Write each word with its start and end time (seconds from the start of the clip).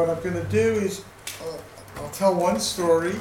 what 0.00 0.08
I'm 0.08 0.22
gonna 0.22 0.44
do 0.44 0.58
is, 0.58 1.04
uh, 1.42 2.00
I'll 2.00 2.08
tell 2.10 2.34
one 2.34 2.58
story, 2.58 3.14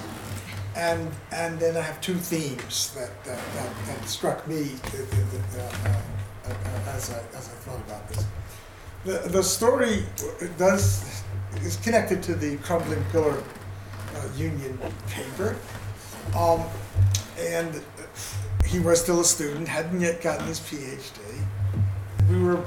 and, 0.77 1.11
and 1.33 1.59
then 1.59 1.75
I 1.75 1.81
have 1.81 1.99
two 1.99 2.15
themes 2.15 2.93
that, 2.95 3.11
that, 3.25 3.39
that, 3.55 3.85
that 3.85 4.07
struck 4.07 4.47
me 4.47 4.75
uh, 4.85 4.97
uh, 4.97 5.59
uh, 5.59 6.49
uh, 6.49 6.95
as 6.95 7.11
I, 7.11 7.19
as 7.37 7.49
I 7.49 7.57
thought 7.65 7.81
about 7.85 8.07
this. 8.07 8.25
The, 9.03 9.29
the 9.29 9.43
story 9.43 10.05
does, 10.57 11.21
is 11.63 11.75
connected 11.77 12.23
to 12.23 12.35
the 12.35 12.55
crumbling 12.57 13.03
pillar 13.11 13.43
union 14.35 14.77
paper. 15.09 15.57
Um, 16.37 16.63
and 17.37 17.81
he 18.65 18.79
was 18.79 19.01
still 19.01 19.21
a 19.21 19.25
student, 19.25 19.67
hadn't 19.67 19.99
yet 19.99 20.21
gotten 20.21 20.47
his 20.47 20.59
PhD. 20.59 21.19
We 22.29 22.41
were 22.41 22.63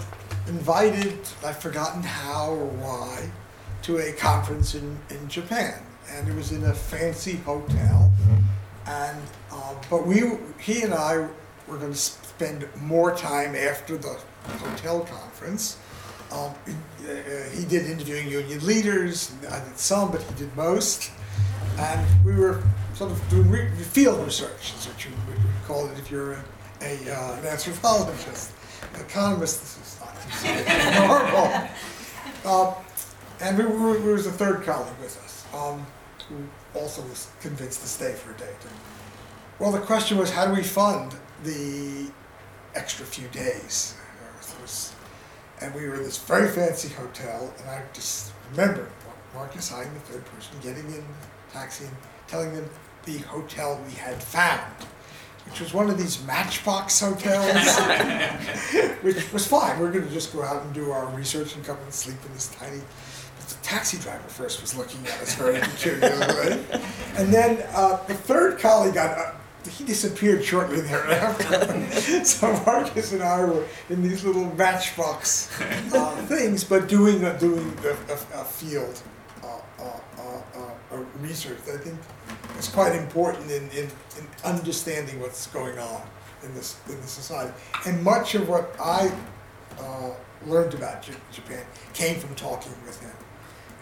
invited, 0.49 1.19
I've 1.45 1.59
forgotten 1.59 2.03
how 2.03 2.51
or 2.51 2.67
why, 2.67 3.31
to 3.83 3.99
a 3.99 4.13
conference 4.13 4.75
in, 4.75 4.99
in 5.11 5.29
Japan. 5.29 5.81
And 6.11 6.29
it 6.29 6.35
was 6.35 6.53
in 6.53 6.65
a 6.65 6.75
fancy 6.75 7.37
hotel. 7.37 8.11
And, 8.87 9.23
uh, 9.51 9.75
but 9.91 10.07
we, 10.07 10.23
he 10.59 10.83
and 10.83 10.95
I 10.95 11.29
were 11.67 11.79
going 11.79 11.93
to 11.93 11.99
spend 11.99 12.69
more 12.81 13.15
time 13.15 13.55
after 13.55 13.97
the 13.97 14.19
hotel 14.45 15.01
conference. 15.01 15.79
Um, 16.33 16.53
he, 16.67 16.73
uh, 17.05 17.69
did 17.69 17.87
interviewing 17.87 18.29
union 18.29 18.65
leaders, 18.67 19.33
I 19.51 19.61
did 19.61 19.79
some, 19.79 20.11
but 20.11 20.23
he 20.23 20.35
did 20.35 20.57
most. 20.57 21.11
And 21.79 22.07
we 22.25 22.35
were 22.35 22.63
sort 22.95 23.13
of 23.13 23.29
doing 23.31 23.51
re- 23.51 23.71
field 23.77 24.25
research, 24.25 24.75
is 24.75 24.87
what 24.87 25.05
you 25.05 25.11
would 25.29 25.39
call 25.67 25.87
it 25.89 25.99
if 25.99 26.11
you're 26.11 26.33
a, 26.33 26.45
a, 26.83 27.15
uh, 27.15 27.37
an 27.39 27.47
anthropologist. 27.47 28.53
An 28.95 29.01
economist, 29.01 29.61
this 29.61 29.79
is 29.79 30.01
not 30.01 31.09
normal. 31.09 31.69
Uh, 32.45 32.75
and 33.43 33.59
we 33.59 33.65
were, 33.65 33.99
there 33.99 34.13
was 34.13 34.27
a 34.27 34.31
third 34.31 34.63
colleague 34.63 34.99
with 35.01 35.19
us, 35.25 35.45
um, 35.53 35.85
who 36.29 36.37
also 36.79 37.03
was 37.03 37.29
convinced 37.41 37.81
to 37.81 37.89
stay 37.89 38.13
for 38.13 38.31
a 38.31 38.39
day. 38.39 38.53
Too. 38.61 38.69
Well, 39.59 39.73
the 39.73 39.81
question 39.81 40.17
was, 40.17 40.31
how 40.31 40.47
do 40.47 40.55
we 40.55 40.63
fund 40.63 41.15
the 41.45 42.11
extra 42.75 43.05
few 43.05 43.29
days? 43.29 43.97
And 45.61 45.75
we 45.75 45.89
were 45.89 45.97
in 45.97 46.03
this 46.05 46.19
very 46.19 46.49
fancy 46.49 46.89
hotel, 46.89 47.53
and 47.59 47.71
I 47.71 47.83
just 47.93 48.33
remember 48.51 48.89
Marcus 49.35 49.69
Hyde, 49.71 49.93
the 49.95 50.01
third 50.01 50.25
person, 50.27 50.57
getting 50.63 50.85
in 50.87 50.93
the 50.93 51.53
taxi 51.53 51.85
and 51.85 51.97
telling 52.29 52.55
them 52.55 52.69
the 53.05 53.19
hotel 53.19 53.81
we 53.87 53.95
had 53.95 54.23
found, 54.23 54.73
which 55.47 55.61
was 55.61 55.75
one 55.75 55.91
of 55.91 55.99
these 55.99 56.25
matchbox 56.27 57.01
hotels, 57.01 57.79
which 59.03 59.33
was 59.33 59.47
fine. 59.47 59.81
We 59.81 59.87
are 59.87 59.91
going 59.91 60.07
to 60.07 60.13
just 60.13 60.33
go 60.33 60.43
out 60.43 60.63
and 60.63 60.73
do 60.73 60.91
our 60.91 61.07
research 61.07 61.57
and 61.57 61.65
come 61.65 61.79
and 61.83 61.93
sleep 61.93 62.19
in 62.25 62.33
this 62.35 62.49
tiny. 62.55 62.81
Taxi 63.63 63.99
driver 63.99 64.29
first 64.29 64.61
was 64.61 64.77
looking 64.77 65.07
at 65.07 65.21
us 65.21 65.35
very 65.35 65.61
peculiarly, 65.61 66.65
and 67.17 67.33
then 67.33 67.65
uh, 67.75 68.03
the 68.07 68.15
third 68.15 68.59
colleague 68.59 68.95
got. 68.95 69.19
Uh, 69.19 69.33
he 69.71 69.85
disappeared 69.85 70.45
shortly 70.45 70.81
thereafter. 70.81 71.89
so 72.25 72.53
Marcus 72.67 73.13
and 73.13 73.23
I 73.23 73.45
were 73.45 73.65
in 73.91 74.03
these 74.03 74.25
little 74.25 74.53
matchbox 74.57 75.49
uh, 75.95 76.17
things, 76.27 76.65
but 76.65 76.89
doing 76.89 77.23
a, 77.25 77.39
doing 77.39 77.73
a, 77.85 78.13
a, 78.13 78.41
a 78.41 78.45
field 78.45 79.01
uh, 79.45 79.61
uh, 79.79 81.05
research. 81.21 81.59
I 81.73 81.77
think 81.77 81.97
it's 82.59 82.69
quite 82.69 82.97
important 82.97 83.53
in, 83.53 83.63
in, 83.71 83.85
in, 84.19 84.27
understanding 84.45 85.21
what's 85.21 85.47
going 85.47 85.79
on 85.79 86.03
in 86.43 86.53
this 86.55 86.81
in 86.89 87.01
the 87.01 87.07
society. 87.07 87.53
And 87.87 88.03
much 88.03 88.35
of 88.35 88.49
what 88.49 88.75
I 88.81 89.13
learned 90.47 90.75
about 90.75 91.03
J- 91.03 91.15
Japan 91.33 91.65
came 91.95 92.19
from 92.19 92.35
talking 92.35 92.73
with 92.85 93.01
him. 93.01 93.13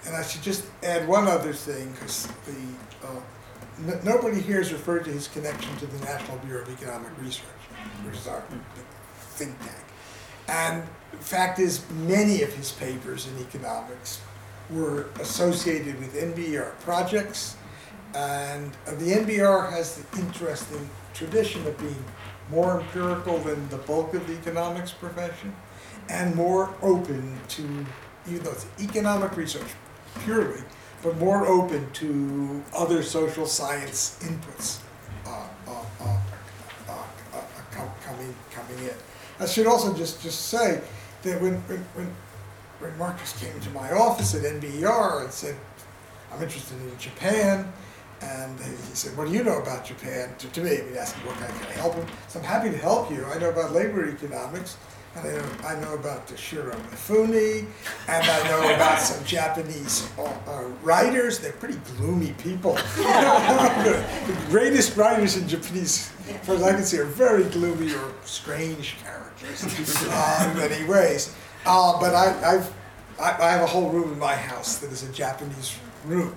And 0.07 0.17
I 0.17 0.23
should 0.23 0.43
just 0.43 0.65
add 0.83 1.07
one 1.07 1.29
other 1.29 1.53
thing 1.53 1.93
because 1.93 2.27
the 2.47 3.07
uh, 3.07 3.21
n- 3.87 4.01
nobody 4.05 4.41
here 4.41 4.59
has 4.59 4.73
referred 4.73 5.05
to 5.05 5.11
his 5.11 5.29
connection 5.29 5.77
to 5.77 5.87
the 5.87 6.05
National 6.05 6.39
Bureau 6.39 6.63
of 6.63 6.69
Economic 6.71 7.11
Research, 7.21 7.45
which 8.05 8.17
is 8.17 8.27
our 8.27 8.43
think 9.17 9.59
tank. 9.61 9.85
And 10.49 10.83
the 11.13 11.19
fact 11.19 11.59
is, 11.59 11.85
many 11.91 12.43
of 12.43 12.53
his 12.55 12.73
papers 12.73 13.29
in 13.29 13.39
economics 13.41 14.21
were 14.71 15.07
associated 15.21 15.99
with 15.99 16.15
NBER 16.15 16.79
projects 16.81 17.57
and 18.15 18.73
the 18.87 19.13
NBER 19.13 19.71
has 19.71 19.97
the 19.97 20.19
interesting 20.19 20.89
tradition 21.15 21.65
of 21.67 21.79
being 21.79 22.05
more 22.51 22.81
empirical 22.81 23.39
than 23.39 23.69
the 23.69 23.77
bulk 23.79 24.15
of 24.15 24.27
the 24.27 24.33
economics 24.35 24.91
profession 24.91 25.55
and 26.09 26.35
more 26.35 26.75
open 26.83 27.39
to, 27.49 27.63
even 28.29 28.43
though 28.43 28.51
it's 28.51 28.67
economic 28.81 29.37
research 29.37 29.69
purely, 30.21 30.63
but 31.03 31.17
more 31.19 31.47
open 31.47 31.91
to 31.93 32.63
other 32.75 33.03
social 33.03 33.47
science 33.47 34.19
inputs 34.23 34.81
uh, 35.27 35.47
uh, 35.67 35.85
uh, 36.01 36.19
uh, 36.89 36.93
uh 37.35 37.85
coming, 38.03 38.35
coming 38.51 38.79
in. 38.85 38.95
I 39.39 39.47
should 39.47 39.67
also 39.67 39.95
just, 39.95 40.23
just 40.23 40.49
say 40.49 40.81
that 41.23 41.41
when, 41.41 41.55
when, 41.95 42.15
when 42.79 42.99
Marcus 42.99 43.39
came 43.41 43.59
to 43.61 43.71
my 43.71 43.93
office 43.93 44.35
at 44.35 44.43
NBER 44.43 45.25
and 45.25 45.33
said, 45.33 45.57
I'm 46.33 46.43
interested 46.43 46.81
in 46.81 46.99
Japan, 46.99 47.71
and 48.23 48.59
he 48.61 48.95
said, 48.95 49.17
what 49.17 49.29
do 49.29 49.33
you 49.33 49.43
know 49.43 49.61
about 49.61 49.85
Japan? 49.85 50.31
To, 50.39 50.49
to 50.49 50.61
me, 50.61 50.77
he 50.91 50.99
asked 50.99 51.17
me, 51.19 51.25
what 51.25 51.37
can 51.37 51.45
I 51.45 51.73
help 51.73 51.95
him? 51.95 52.07
So 52.29 52.39
I'm 52.39 52.45
happy 52.45 52.71
to 52.71 52.77
help 52.77 53.11
you. 53.11 53.25
I 53.25 53.39
know 53.39 53.51
about 53.51 53.73
labor 53.73 54.09
economics, 54.09 54.77
and 55.17 55.27
I 55.27 55.33
know, 55.33 55.45
I 55.65 55.81
know 55.81 55.95
about 55.95 56.27
Toshiro 56.29 56.75
Mifune, 56.91 57.67
and 58.09 58.27
I 58.27 58.49
know 58.49 58.75
about 58.75 59.01
some 59.11 59.25
Japanese 59.25 60.09
uh, 60.19 60.23
uh, 60.47 60.63
writers. 60.83 61.39
They're 61.39 61.53
pretty 61.53 61.81
gloomy 61.97 62.33
people. 62.39 62.75
the 62.97 64.05
greatest 64.49 64.97
writers 64.97 65.37
in 65.37 65.49
Japanese, 65.49 66.13
as 66.29 66.47
far 66.47 66.55
as 66.57 66.63
I 66.63 66.73
can 66.73 66.85
see, 66.85 66.99
are 66.99 67.05
very 67.05 67.45
gloomy 67.45 67.93
or 67.95 68.13
strange 68.25 68.97
characters 69.03 69.65
uh, 70.09 70.51
in 70.51 70.59
many 70.59 70.85
ways. 70.89 71.35
Uh, 71.67 71.99
but 72.01 72.15
I, 72.15 72.55
I've, 72.55 72.73
I, 73.19 73.49
I 73.49 73.51
have 73.51 73.63
a 73.63 73.67
whole 73.67 73.91
room 73.91 74.13
in 74.13 74.19
my 74.19 74.35
house 74.35 74.79
that 74.79 74.91
is 74.93 75.03
a 75.03 75.13
Japanese 75.13 75.77
room 76.05 76.35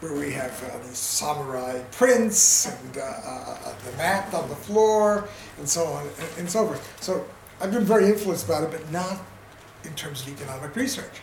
where 0.00 0.14
we 0.14 0.32
have 0.32 0.50
uh, 0.64 0.78
these 0.78 0.96
samurai 0.96 1.78
prints 1.92 2.66
and 2.66 2.98
uh, 2.98 3.00
uh, 3.00 3.58
uh, 3.64 3.74
the 3.84 3.96
mat 3.98 4.32
on 4.32 4.48
the 4.48 4.56
floor 4.56 5.28
and 5.58 5.68
so 5.68 5.84
on 5.84 6.06
and, 6.06 6.38
and, 6.38 6.50
so 6.50 6.66
forth. 6.66 7.02
So 7.02 7.26
I've 7.60 7.72
been 7.72 7.84
very 7.84 8.06
influenced 8.06 8.48
by 8.48 8.62
it, 8.62 8.70
but 8.70 8.90
not 8.90 9.18
in 9.84 9.94
terms 9.94 10.22
of 10.22 10.28
economic 10.32 10.74
research. 10.76 11.20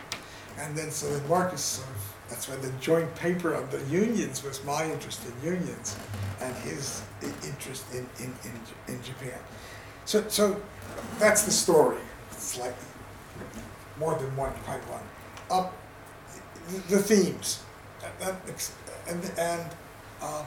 And 0.59 0.77
then 0.77 0.91
so 0.91 1.09
then 1.11 1.27
Marcus 1.27 1.61
sort 1.61 1.87
of, 1.89 2.13
that's 2.29 2.47
why 2.47 2.55
the 2.57 2.71
joint 2.79 3.13
paper 3.15 3.53
of 3.53 3.71
the 3.71 3.83
unions 3.85 4.43
was 4.43 4.63
my 4.63 4.85
interest 4.85 5.21
in 5.25 5.51
unions 5.51 5.97
and 6.41 6.55
his 6.57 7.01
interest 7.43 7.85
in, 7.93 8.07
in, 8.19 8.33
in, 8.43 8.93
in 8.93 9.03
Japan. 9.03 9.39
So, 10.05 10.23
so 10.27 10.61
that's 11.19 11.43
the 11.43 11.51
story, 11.51 11.97
slightly 12.31 12.85
more 13.99 14.15
than 14.15 14.35
one, 14.35 14.53
quite 14.63 14.81
one. 14.89 15.01
Uh, 15.49 15.69
the, 16.69 16.95
the 16.95 17.01
themes 17.01 17.63
and, 19.09 19.31
and 19.37 19.65
uh, 20.21 20.45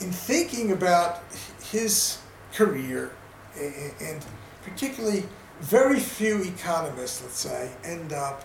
in 0.00 0.10
thinking 0.10 0.72
about 0.72 1.22
his 1.70 2.18
career, 2.52 3.12
and 3.56 4.24
particularly 4.62 5.24
very 5.60 6.00
few 6.00 6.42
economists, 6.42 7.22
let's 7.22 7.38
say, 7.38 7.70
end 7.84 8.12
up 8.12 8.44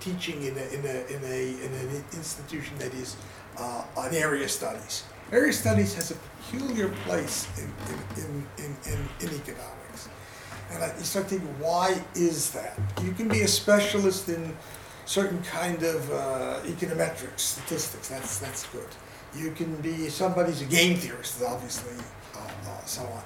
teaching 0.00 0.42
in, 0.42 0.56
a, 0.56 0.66
in, 0.74 0.84
a, 0.84 1.14
in, 1.14 1.22
a, 1.24 1.64
in 1.64 1.72
an 1.72 2.04
institution 2.12 2.76
that 2.78 2.94
is 2.94 3.16
uh, 3.58 3.84
on 3.96 4.14
area 4.14 4.48
studies. 4.48 5.04
Area 5.32 5.52
studies 5.52 5.94
has 5.94 6.10
a 6.10 6.14
peculiar 6.14 6.88
place 7.06 7.48
in, 7.58 7.72
in, 8.22 8.46
in, 8.64 8.76
in, 8.92 8.98
in 9.20 9.34
economics. 9.34 10.08
And 10.70 10.82
I 10.82 10.88
start 10.98 11.28
thinking, 11.28 11.48
why 11.58 12.02
is 12.14 12.50
that? 12.50 12.78
You 13.02 13.12
can 13.12 13.28
be 13.28 13.42
a 13.42 13.48
specialist 13.48 14.28
in 14.28 14.56
certain 15.06 15.42
kind 15.42 15.82
of 15.82 16.10
uh, 16.10 16.60
econometrics, 16.64 17.40
statistics. 17.40 18.08
That's 18.08 18.38
that's 18.38 18.66
good. 18.68 18.88
You 19.36 19.50
can 19.52 19.74
be 19.76 20.08
somebody's 20.08 20.62
a 20.62 20.66
game 20.66 20.96
theorist, 20.96 21.42
obviously, 21.42 21.94
uh, 22.34 22.38
uh, 22.38 22.84
so 22.84 23.02
on. 23.02 23.22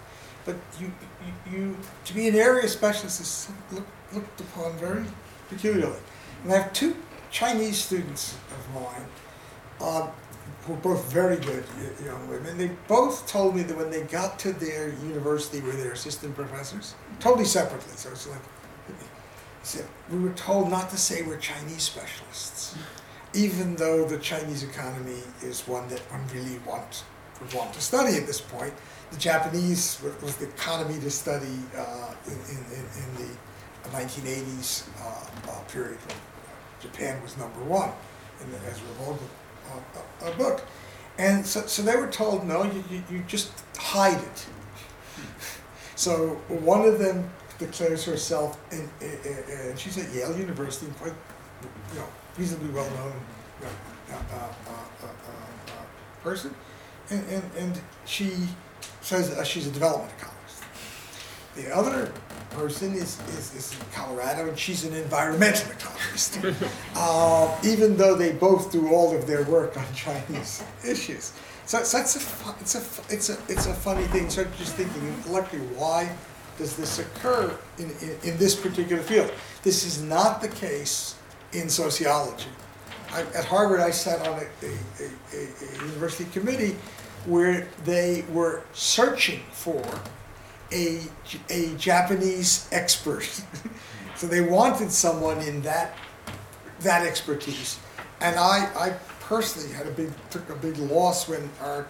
But 0.49 0.57
you, 0.81 0.91
you, 1.27 1.59
you 1.59 1.77
to 2.07 2.15
be 2.15 2.27
an 2.27 2.35
area 2.35 2.67
specialist 2.69 3.21
is 3.21 3.49
look, 3.71 3.87
looked 4.15 4.41
upon 4.41 4.79
very 4.79 5.05
peculiarly. 5.51 5.99
And 6.43 6.51
I 6.51 6.57
have 6.63 6.73
two 6.73 6.97
Chinese 7.31 7.77
students 7.77 8.35
of 8.57 8.83
mine 8.83 9.07
um, 9.83 10.09
who 10.63 10.73
are 10.73 10.77
both 10.79 11.13
very 11.13 11.37
good 11.37 11.65
young 12.03 12.27
women. 12.31 12.57
They 12.57 12.71
both 12.89 13.27
told 13.27 13.57
me 13.57 13.63
that 13.65 13.77
when 13.77 13.91
they 13.91 14.05
got 14.05 14.39
to 14.39 14.55
their 14.55 14.89
university 14.89 15.61
where 15.61 15.77
they're 15.77 15.93
assistant 15.93 16.35
professors, 16.35 16.95
totally 17.21 17.45
separately. 17.45 17.93
So 17.97 18.09
it's 18.11 18.27
like 18.27 18.41
said, 19.63 19.85
we 20.11 20.19
were 20.19 20.33
told 20.33 20.71
not 20.71 20.89
to 20.89 20.97
say 20.97 21.21
we're 21.21 21.37
Chinese 21.37 21.83
specialists, 21.83 22.75
even 23.35 23.77
though 23.77 24.07
the 24.07 24.17
Chinese 24.17 24.63
economy 24.63 25.21
is 25.43 25.69
one 25.69 25.87
that 25.89 26.01
one 26.11 26.27
really 26.33 26.59
want, 26.67 27.05
would 27.05 27.18
want 27.55 27.73
to 27.75 27.81
study 27.81 28.17
at 28.17 28.27
this 28.27 28.41
point. 28.41 28.73
The 29.11 29.19
Japanese 29.19 30.01
was 30.23 30.37
the 30.37 30.49
economy 30.49 31.01
to 31.01 31.11
study 31.11 31.59
uh, 31.77 32.15
in, 32.27 32.33
in, 32.33 32.59
in, 32.75 33.15
the 33.17 33.89
1980s 33.91 34.87
uh, 35.01 35.51
uh, 35.51 35.61
period 35.69 35.99
when 36.07 36.17
Japan 36.81 37.23
was 37.23 37.37
number 37.39 37.61
one 37.61 37.91
in 38.43 38.51
the 38.53 38.59
Ezra 38.59 38.87
Vogel 38.99 39.19
uh, 39.71 40.27
uh, 40.27 40.37
book. 40.37 40.65
And 41.19 41.45
so, 41.45 41.63
so 41.63 41.83
they 41.83 41.97
were 41.97 42.09
told, 42.09 42.47
no, 42.47 42.65
you, 42.65 42.85
you, 42.91 43.03
you 43.11 43.25
just 43.27 43.53
hide 43.77 44.19
it. 44.19 44.47
So 45.99 46.41
one 46.47 46.87
of 46.87 47.01
them 47.01 47.29
declares 47.59 48.05
herself, 48.05 48.57
and, 48.71 48.89
she's 49.77 49.99
at 49.99 50.15
Yale 50.15 50.39
University, 50.39 50.87
quite, 51.01 51.13
you 51.93 51.99
know, 51.99 52.07
reasonably 52.39 52.71
well 52.71 52.89
known 52.91 53.13
you 53.59 53.67
know, 53.67 53.73
uh, 54.13 54.53
uh, 54.69 55.07
uh, 55.07 55.83
person, 56.23 56.55
and, 57.11 57.25
and, 57.29 57.43
and 57.57 57.81
she 58.05 58.33
says 59.01 59.35
she's 59.47 59.67
a 59.67 59.71
development 59.71 60.13
economist. 60.19 60.63
The 61.55 61.75
other 61.75 62.13
person 62.51 62.95
is, 62.95 63.21
is, 63.31 63.55
is 63.55 63.73
in 63.73 63.87
Colorado, 63.93 64.49
and 64.49 64.59
she's 64.59 64.85
an 64.85 64.95
environmental 64.95 65.71
economist, 65.73 66.39
uh, 66.97 67.59
even 67.65 67.97
though 67.97 68.15
they 68.15 68.33
both 68.33 68.71
do 68.73 68.89
all 68.89 69.17
of 69.17 69.27
their 69.27 69.45
work 69.45 69.77
on 69.77 69.85
Chinese 69.95 70.63
issues. 70.87 71.33
So, 71.67 71.83
so 71.83 71.99
it's, 71.99 72.17
a, 72.17 72.55
it's, 72.61 72.75
a, 72.75 73.15
it's, 73.15 73.29
a, 73.29 73.39
it's 73.49 73.67
a 73.67 73.75
funny 73.75 74.05
thing. 74.05 74.31
So 74.31 74.43
I'm 74.43 74.53
just 74.57 74.75
thinking 74.75 75.07
intellectually, 75.07 75.67
why 75.77 76.11
does 76.57 76.77
this 76.77 76.99
occur 76.99 77.57
in, 77.79 77.91
in, 78.01 78.19
in, 78.23 78.39
this 78.39 78.55
particular 78.55 79.03
field? 79.03 79.31
This 79.63 79.85
is 79.85 80.03
not 80.03 80.41
the 80.41 80.49
case 80.49 81.17
in 81.53 81.69
sociology. 81.69 82.49
I, 83.13 83.23
at 83.35 83.45
Harvard, 83.45 83.81
I 83.81 83.91
sat 83.91 84.27
on 84.27 84.39
a, 84.39 84.67
a, 84.67 84.71
a, 85.35 85.83
a 85.83 85.87
university 85.87 86.31
committee 86.31 86.77
where 87.27 87.69
they 87.85 88.25
were 88.31 88.63
searching 88.73 89.41
for 89.53 89.83
a, 90.73 91.03
a 91.51 91.75
Japanese 91.77 92.69
expert. 92.73 93.43
so 94.17 94.27
they 94.27 94.41
wanted 94.41 94.91
someone 94.91 95.39
in 95.41 95.63
that, 95.63 95.97
that 96.81 97.07
expertise. 97.07 97.79
And 98.21 98.37
I, 98.37 98.69
I 98.77 98.91
personally 99.21 99.73
had 99.75 99.87
a 99.87 99.91
big 99.91 100.11
took 100.31 100.49
a 100.49 100.55
big 100.55 100.79
loss 100.79 101.29
when 101.29 101.49
our 101.61 101.87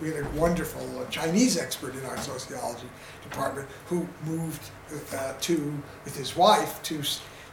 we 0.00 0.12
had 0.12 0.24
a 0.24 0.28
wonderful 0.30 1.06
Chinese 1.10 1.58
expert 1.58 1.94
in 1.96 2.04
our 2.04 2.16
sociology 2.18 2.86
department 3.22 3.66
who 3.86 4.06
moved 4.24 4.70
uh, 5.12 5.34
to 5.40 5.82
with 6.04 6.16
his 6.16 6.36
wife 6.36 6.80
to 6.84 7.02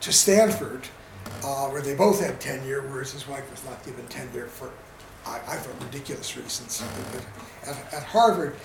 to 0.02 0.14
Stanford, 0.14 0.88
uh, 1.44 1.68
where 1.70 1.82
they 1.82 1.96
both 1.96 2.20
had 2.20 2.40
tenure, 2.40 2.82
whereas 2.84 3.12
his 3.12 3.28
wife 3.28 3.50
was 3.50 3.64
not 3.66 3.84
given 3.84 4.06
tenure 4.08 4.46
for 4.46 4.70
I, 5.26 5.38
I 5.48 5.56
thought 5.58 5.84
ridiculous 5.84 6.36
reasons. 6.38 6.84
At, 7.66 7.94
at, 7.94 8.04
Harvard, 8.04 8.56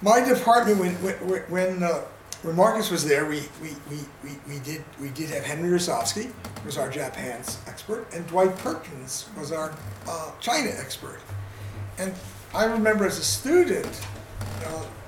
my 0.00 0.24
department 0.26 0.78
when 0.78 0.94
when, 1.02 1.40
when 1.50 1.82
uh, 1.82 2.02
when 2.42 2.56
Marcus 2.56 2.90
was 2.90 3.06
there, 3.06 3.24
we, 3.24 3.42
we, 3.62 3.70
we, 3.90 3.96
we, 4.22 4.30
we 4.46 4.58
did 4.60 4.84
we 5.00 5.08
did 5.10 5.30
have 5.30 5.44
Henry 5.44 5.70
Rosovsky, 5.70 6.30
was 6.64 6.76
our 6.76 6.90
Japan's 6.90 7.58
expert, 7.66 8.06
and 8.12 8.26
Dwight 8.26 8.56
Perkins 8.58 9.28
was 9.38 9.50
our 9.50 9.74
uh, 10.06 10.30
China 10.40 10.70
expert. 10.78 11.20
And 11.98 12.12
I 12.54 12.64
remember 12.64 13.06
as 13.06 13.18
a 13.18 13.24
student, 13.24 14.00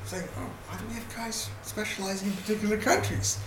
saying, 0.06 0.28
"Oh, 0.38 0.48
why 0.68 0.78
do 0.78 0.86
we 0.88 0.94
have 0.94 1.16
guys 1.16 1.50
specializing 1.62 2.28
in 2.28 2.36
particular 2.36 2.76
countries?" 2.76 3.38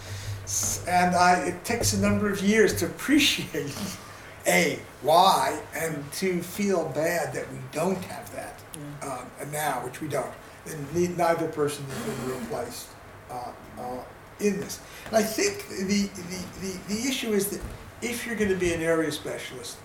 And 0.88 1.16
I, 1.16 1.40
it 1.48 1.64
takes 1.64 1.94
a 1.94 2.00
number 2.00 2.30
of 2.30 2.42
years 2.42 2.76
to 2.80 2.86
appreciate 2.88 3.76
a 4.48 4.80
why 5.02 5.60
and 5.76 6.12
to 6.14 6.42
feel 6.42 6.90
bad 6.90 7.34
that 7.34 7.52
we 7.52 7.58
don't 7.72 8.02
have 8.06 8.34
that 8.34 8.60
um, 9.02 9.52
now, 9.52 9.84
which 9.84 10.02
we 10.02 10.08
don't. 10.08 10.32
And 10.68 11.18
neither 11.18 11.48
person 11.48 11.86
has 11.86 12.06
been 12.06 12.42
replaced 12.42 12.88
uh, 13.32 13.52
uh, 13.80 14.04
in 14.40 14.60
this. 14.60 14.80
And 15.08 15.18
I 15.18 15.24
think 15.24 15.68
the, 15.70 16.10
the, 16.14 16.44
the, 16.62 16.96
the 16.96 17.08
issue 17.08 17.32
is 17.32 17.48
that 17.50 17.62
if 18.02 18.26
you're 18.26 18.36
going 18.36 18.52
to 18.52 18.58
be 18.58 18.74
an 18.74 18.82
area 18.82 19.12
specialist, 19.12 19.78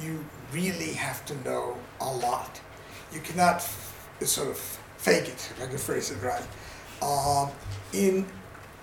you 0.00 0.24
really 0.52 0.92
have 0.92 1.24
to 1.26 1.34
know 1.44 1.76
a 2.00 2.12
lot. 2.12 2.60
You 3.12 3.20
cannot 3.20 3.56
f- 3.56 4.08
sort 4.22 4.48
of 4.48 4.58
fake 4.98 5.28
it, 5.28 5.52
if 5.56 5.62
I 5.62 5.66
can 5.66 5.78
phrase 5.78 6.10
it 6.10 6.22
right. 6.22 6.46
Um, 7.02 7.50
in 7.92 8.26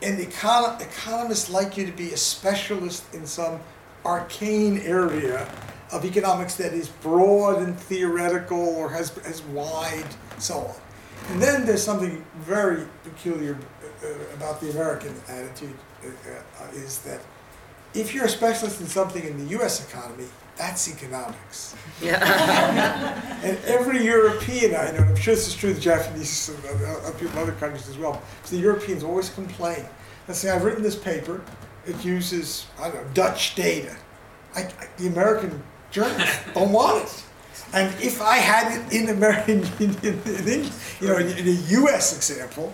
and 0.02 0.20
econ- 0.20 0.82
economists 0.82 1.50
like 1.50 1.78
you 1.78 1.86
to 1.86 1.92
be 1.92 2.12
a 2.12 2.18
specialist 2.18 3.06
in 3.14 3.26
some 3.26 3.60
arcane 4.06 4.80
area 4.80 5.48
of 5.92 6.06
economics 6.06 6.56
that 6.56 6.74
is 6.74 6.90
broad 6.90 7.62
and 7.62 7.78
theoretical 7.78 8.60
or 8.75 8.90
has, 8.90 9.10
has 9.19 9.42
wide, 9.44 10.06
so 10.38 10.60
on. 10.60 10.75
And 11.30 11.42
then 11.42 11.66
there's 11.66 11.84
something 11.84 12.24
very 12.38 12.86
peculiar 13.04 13.57
uh, 14.04 14.07
about 14.36 14.62
the 14.62 14.69
American 14.72 15.13
attitude 15.28 15.75
uh, 16.04 16.07
uh, 16.07 16.68
is 16.74 17.00
that 17.00 17.22
if 17.94 18.13
you're 18.13 18.25
a 18.25 18.30
specialist 18.30 18.81
in 18.81 18.88
something 18.88 19.24
in 19.24 19.38
the 19.38 19.52
U.S. 19.52 19.88
economy, 19.90 20.25
that's 20.57 20.90
economics. 20.90 21.75
Yeah. 22.02 22.19
and 23.44 23.57
every 23.66 24.04
European 24.04 24.75
I 24.75 24.92
know, 24.92 25.00
I'm 25.00 25.16
sure 25.16 25.34
this 25.34 25.48
is 25.48 25.56
true 25.56 25.72
of 25.72 25.78
the 25.78 25.81
Japanese 25.81 26.50
and 26.50 27.19
people 27.19 27.34
in 27.34 27.38
other 27.38 27.54
countries 27.54 27.90
as 27.90 27.98
well, 27.98 28.22
because 28.38 28.52
the 28.52 28.57
Europeans 28.57 29.04
always 29.04 29.30
complain. 29.30 29.86
Let's 30.28 30.40
say 30.40 30.50
I've 30.50 30.63
written 30.63 30.84
this 30.84 30.96
paper, 30.96 31.42
it 31.86 32.04
uses, 32.04 32.68
I 32.80 32.90
don't 32.90 33.06
know, 33.06 33.14
Dutch 33.14 33.56
data. 33.56 33.96
I, 34.56 34.62
I, 34.62 34.88
the 34.98 35.08
American 35.08 35.62
journalists 35.92 36.40
don't 36.54 36.72
want 36.72 37.04
it. 37.04 37.24
And 37.74 37.94
if 38.02 38.22
I 38.22 38.38
had 38.38 38.78
it 38.78 38.94
in 38.94 39.10
American, 39.10 39.60
in, 39.80 39.96
in, 40.04 40.22
in, 40.48 40.70
you 41.00 41.08
know, 41.08 41.18
in, 41.18 41.48
a 41.48 41.58
U.S. 41.82 42.16
example, 42.16 42.74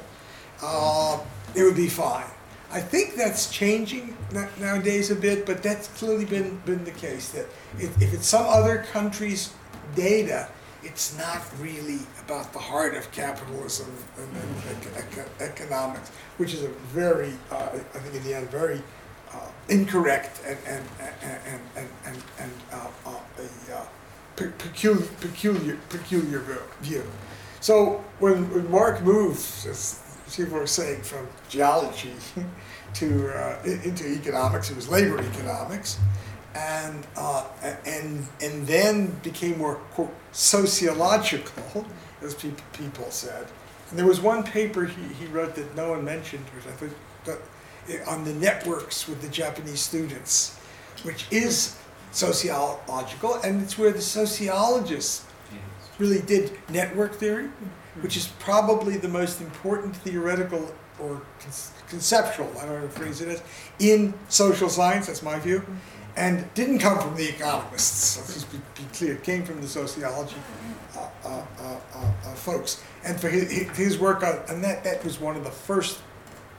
uh, 0.61 1.19
it 1.55 1.63
would 1.63 1.75
be 1.75 1.89
fine. 1.89 2.25
I 2.71 2.79
think 2.79 3.15
that's 3.15 3.51
changing 3.51 4.15
nowadays 4.57 5.11
a 5.11 5.15
bit, 5.15 5.45
but 5.45 5.61
that's 5.61 5.89
clearly 5.89 6.23
been, 6.23 6.57
been 6.65 6.85
the 6.85 6.91
case. 6.91 7.29
That 7.31 7.47
if, 7.77 8.01
if 8.01 8.13
it's 8.13 8.27
some 8.27 8.45
other 8.47 8.85
country's 8.91 9.53
data, 9.93 10.47
it's 10.83 11.17
not 11.17 11.41
really 11.59 11.99
about 12.25 12.53
the 12.53 12.59
heart 12.59 12.95
of 12.95 13.11
capitalism 13.11 13.91
and, 14.17 14.29
and 14.69 15.25
economics, 15.41 16.09
which 16.37 16.53
is 16.53 16.63
a 16.63 16.69
very, 16.93 17.33
uh, 17.51 17.69
I 17.73 17.99
think 17.99 18.15
in 18.15 18.23
the 18.23 18.35
end, 18.35 18.49
very 18.49 18.81
incorrect 19.69 20.41
and, 20.45 20.57
and, 20.67 20.83
and, 20.99 21.61
and, 21.75 21.89
and, 22.05 22.23
and 22.39 22.51
uh, 22.71 22.87
uh 23.05 23.19
a 23.37 23.75
uh, 23.75 23.85
peculiar, 24.35 25.07
peculiar, 25.19 25.77
peculiar 25.89 26.41
view. 26.81 27.03
So 27.59 28.03
when, 28.19 28.49
when 28.51 28.69
Mark 28.71 29.01
moved, 29.01 29.67
as 29.67 30.01
people 30.35 30.57
were 30.57 30.67
saying 30.67 31.01
from 31.01 31.27
geology 31.49 32.13
to 32.95 33.29
uh, 33.29 33.57
into 33.63 34.07
economics. 34.07 34.69
It 34.69 34.75
was 34.75 34.89
labor 34.89 35.19
economics, 35.19 35.99
and 36.55 37.05
uh, 37.15 37.45
and 37.85 38.25
and 38.41 38.67
then 38.67 39.07
became 39.23 39.57
more 39.57 39.75
quote 39.93 40.13
sociological, 40.31 41.85
as 42.21 42.35
people 42.35 42.63
people 42.73 43.09
said. 43.11 43.47
And 43.89 43.99
there 43.99 44.07
was 44.07 44.21
one 44.21 44.43
paper 44.43 44.85
he, 44.85 45.01
he 45.13 45.25
wrote 45.25 45.55
that 45.55 45.75
no 45.75 45.89
one 45.91 46.05
mentioned, 46.05 46.45
which 46.55 46.65
I 46.65 46.71
think 46.71 46.93
that 47.25 47.39
on 48.07 48.23
the 48.23 48.33
networks 48.33 49.07
with 49.07 49.21
the 49.21 49.29
Japanese 49.29 49.79
students, 49.79 50.57
which 51.03 51.25
is 51.31 51.77
sociological, 52.11 53.35
and 53.43 53.61
it's 53.61 53.77
where 53.77 53.91
the 53.91 54.01
sociologists 54.01 55.25
really 55.97 56.21
did 56.21 56.51
network 56.69 57.13
theory 57.15 57.49
which 57.99 58.15
is 58.15 58.27
probably 58.39 58.97
the 58.97 59.07
most 59.07 59.41
important 59.41 59.95
theoretical 59.97 60.73
or 60.99 61.21
conceptual, 61.89 62.49
I 62.57 62.65
don't 62.65 62.69
know 62.69 62.75
how 62.75 62.83
to 62.83 62.89
phrase 62.89 63.21
it 63.21 63.27
as, 63.27 63.43
in 63.79 64.13
social 64.29 64.69
science, 64.69 65.07
that's 65.07 65.23
my 65.23 65.39
view, 65.39 65.65
and 66.15 66.51
didn't 66.53 66.79
come 66.79 66.99
from 66.99 67.15
the 67.15 67.27
economists. 67.27 68.17
Let's 68.17 68.33
just 68.33 68.51
be, 68.51 68.59
be 68.75 68.87
clear, 68.93 69.13
it 69.13 69.23
came 69.23 69.43
from 69.43 69.61
the 69.61 69.67
sociology 69.67 70.35
uh, 70.95 71.07
uh, 71.25 71.45
uh, 71.59 71.77
uh 71.95 72.33
folks. 72.35 72.83
And 73.03 73.19
for 73.19 73.29
his, 73.29 73.51
his 73.75 73.97
work 73.97 74.23
on, 74.23 74.39
and 74.47 74.63
that, 74.63 74.83
that 74.83 75.03
was 75.03 75.19
one 75.19 75.35
of 75.35 75.43
the 75.43 75.51
first 75.51 75.99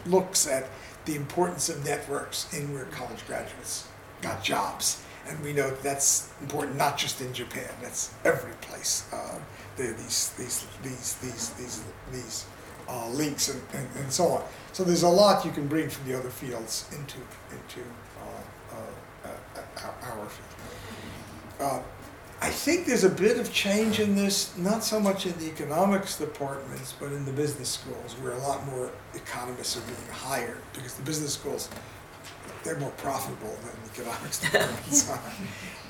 looks 0.06 0.46
at 0.48 0.68
the 1.04 1.16
importance 1.16 1.68
of 1.68 1.84
networks 1.84 2.52
in 2.54 2.72
where 2.72 2.84
college 2.86 3.26
graduates 3.26 3.88
got 4.20 4.42
jobs. 4.42 5.02
And 5.28 5.40
we 5.42 5.52
know 5.52 5.70
that's 5.82 6.32
important 6.40 6.76
not 6.76 6.98
just 6.98 7.20
in 7.20 7.32
Japan, 7.32 7.68
that's 7.80 8.12
every 8.24 8.52
place. 8.60 9.08
Uh, 9.12 9.38
these 9.76 10.30
these 10.36 10.66
these 10.82 11.14
these 11.14 11.50
these 11.50 11.84
these 12.12 12.46
uh, 12.88 13.08
links 13.10 13.48
and, 13.48 13.62
and, 13.72 13.88
and, 13.96 14.12
so 14.12 14.26
on. 14.26 14.42
So 14.72 14.84
there's 14.84 15.04
a 15.04 15.08
lot 15.08 15.44
you 15.44 15.52
can 15.52 15.68
bring 15.68 15.88
from 15.88 16.10
the 16.10 16.18
other 16.18 16.28
fields 16.28 16.86
into 16.92 17.18
into 17.50 17.88
uh, 18.20 18.74
uh, 18.74 19.28
uh 19.76 19.90
our 20.02 20.28
field. 20.28 21.84
I 22.42 22.50
think 22.50 22.86
there's 22.86 23.04
a 23.04 23.08
bit 23.08 23.38
of 23.38 23.52
change 23.52 24.00
in 24.00 24.16
this, 24.16 24.58
not 24.58 24.82
so 24.82 24.98
much 24.98 25.26
in 25.26 25.38
the 25.38 25.46
economics 25.46 26.18
departments, 26.18 26.92
but 26.98 27.12
in 27.12 27.24
the 27.24 27.30
business 27.30 27.68
schools, 27.68 28.14
where 28.20 28.32
a 28.32 28.38
lot 28.38 28.66
more 28.66 28.90
economists 29.14 29.76
are 29.76 29.82
being 29.82 30.08
hired 30.10 30.58
because 30.72 30.94
the 30.94 31.04
business 31.04 31.34
schools 31.34 31.68
they're 32.64 32.78
more 32.80 32.90
profitable 32.92 33.56
than 33.62 33.72
the 33.84 34.00
economics 34.00 34.40
departments 34.50 35.08
are. 35.08 35.20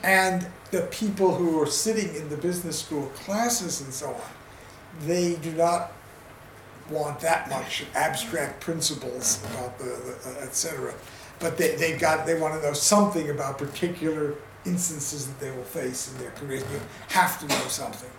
And 0.02 0.46
the 0.70 0.82
people 0.90 1.34
who 1.34 1.58
are 1.60 1.66
sitting 1.66 2.14
in 2.14 2.28
the 2.28 2.36
business 2.36 2.78
school 2.78 3.06
classes 3.14 3.80
and 3.80 3.92
so 3.92 4.08
on, 4.08 5.06
they 5.06 5.36
do 5.36 5.52
not 5.52 5.92
want 6.90 7.18
that 7.20 7.48
much 7.48 7.84
abstract 7.94 8.60
principles 8.60 9.42
about 9.52 9.78
the, 9.78 9.84
the 9.84 10.36
et 10.42 10.54
cetera. 10.54 10.92
But 11.38 11.56
they, 11.56 11.76
they 11.76 11.96
got 11.96 12.26
they 12.26 12.38
want 12.38 12.60
to 12.60 12.66
know 12.66 12.74
something 12.74 13.30
about 13.30 13.56
particular 13.56 14.34
instances 14.64 15.26
that 15.26 15.40
they 15.40 15.50
will 15.50 15.64
face 15.64 16.12
in 16.12 16.18
their 16.18 16.30
careers. 16.32 16.62
You 16.72 16.80
have 17.08 17.38
to 17.40 17.46
know 17.46 17.68
something. 17.68 18.10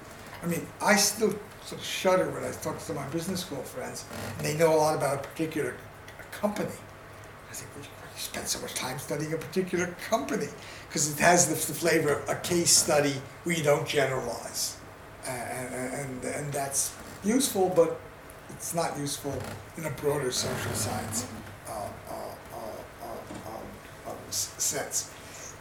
I 0.42 0.48
mean, 0.48 0.66
I 0.82 0.96
still 0.96 1.34
sort 1.64 1.80
of 1.80 1.86
shudder 1.86 2.30
when 2.32 2.44
I 2.44 2.52
talk 2.52 2.78
to 2.86 2.94
my 2.94 3.08
business 3.08 3.42
school 3.42 3.64
friends, 3.64 4.06
and 4.38 4.46
they 4.46 4.58
know 4.58 4.74
a 4.74 4.76
lot 4.76 4.96
about 4.96 5.20
a 5.20 5.28
particular 5.28 5.76
company. 6.32 6.76
I 7.50 7.54
think, 7.54 7.70
well, 7.76 7.84
you 7.86 8.20
spend 8.20 8.48
so 8.48 8.60
much 8.60 8.74
time 8.74 9.00
studying 9.00 9.34
a 9.34 9.38
particular 9.38 9.96
company 10.10 10.48
because 10.88 11.12
it 11.12 11.20
has 11.20 11.48
the, 11.48 11.54
the, 11.54 11.80
flavor 11.80 12.14
of 12.14 12.30
a 12.30 12.36
case 12.36 12.72
study 12.72 13.16
where 13.44 13.56
you 13.56 13.64
don't 13.64 13.88
generalize, 13.88 14.78
and, 15.26 15.74
and, 15.74 16.24
and 16.24 16.54
that's 16.54 16.94
useful, 17.24 17.72
but 17.76 18.00
it's 18.50 18.74
not 18.74 18.98
useful 18.98 19.34
in 19.78 19.86
a 19.86 19.92
broader 19.92 20.32
social 20.32 20.74
science 20.74 21.26
uh, 21.68 21.72
uh, 21.72 22.14
uh, 22.54 23.06
uh 23.06 24.10
um, 24.10 24.18
sense. 24.30 25.12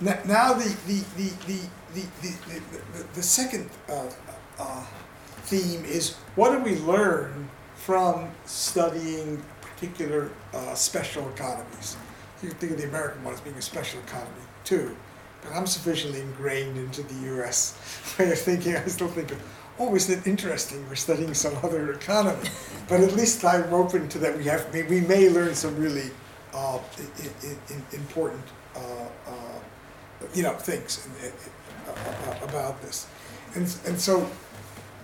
Now, 0.02 0.52
the, 0.54 0.76
the, 0.88 1.04
the, 1.16 1.30
the, 1.46 1.60
the, 1.94 3.04
the, 3.14 3.22
second 3.22 3.70
uh, 3.88 4.08
uh, 4.58 4.84
theme 5.42 5.84
is 5.84 6.14
what 6.34 6.50
do 6.50 6.58
we 6.58 6.76
learn 6.80 7.48
from 7.76 8.28
studying 8.44 9.40
particular 9.60 10.30
uh, 10.54 10.74
special 10.74 11.28
economies? 11.28 11.96
You 12.42 12.48
can 12.48 12.58
think 12.58 12.72
of 12.72 12.78
the 12.78 12.88
American 12.88 13.22
one 13.22 13.34
as 13.34 13.40
being 13.42 13.54
a 13.54 13.62
special 13.62 14.00
economy, 14.00 14.42
too. 14.64 14.96
But 15.40 15.52
I'm 15.52 15.68
sufficiently 15.68 16.20
ingrained 16.20 16.76
into 16.76 17.04
the 17.04 17.36
US 17.36 17.76
way 18.18 18.32
of 18.32 18.38
thinking, 18.40 18.74
I 18.74 18.84
still 18.86 19.06
think 19.06 19.30
of, 19.30 19.40
oh, 19.78 19.94
isn't 19.94 20.18
it 20.18 20.26
interesting 20.26 20.84
we're 20.88 20.96
studying 20.96 21.32
some 21.32 21.56
other 21.62 21.92
economy? 21.92 22.48
But 22.88 23.02
at 23.02 23.12
least 23.14 23.44
I'm 23.44 23.72
open 23.72 24.08
to 24.08 24.18
that. 24.18 24.36
We, 24.36 24.44
have, 24.44 24.74
we 24.74 25.00
may 25.00 25.28
learn 25.28 25.54
some 25.54 25.76
really 25.78 26.10
uh, 26.52 26.80
important. 27.92 28.42
Uh, 28.74 28.80
uh 29.28 29.58
you 30.34 30.42
know 30.42 30.52
things 30.52 31.06
uh, 31.88 32.44
about 32.44 32.80
this, 32.82 33.06
and 33.54 33.62
and 33.86 34.00
so 34.00 34.28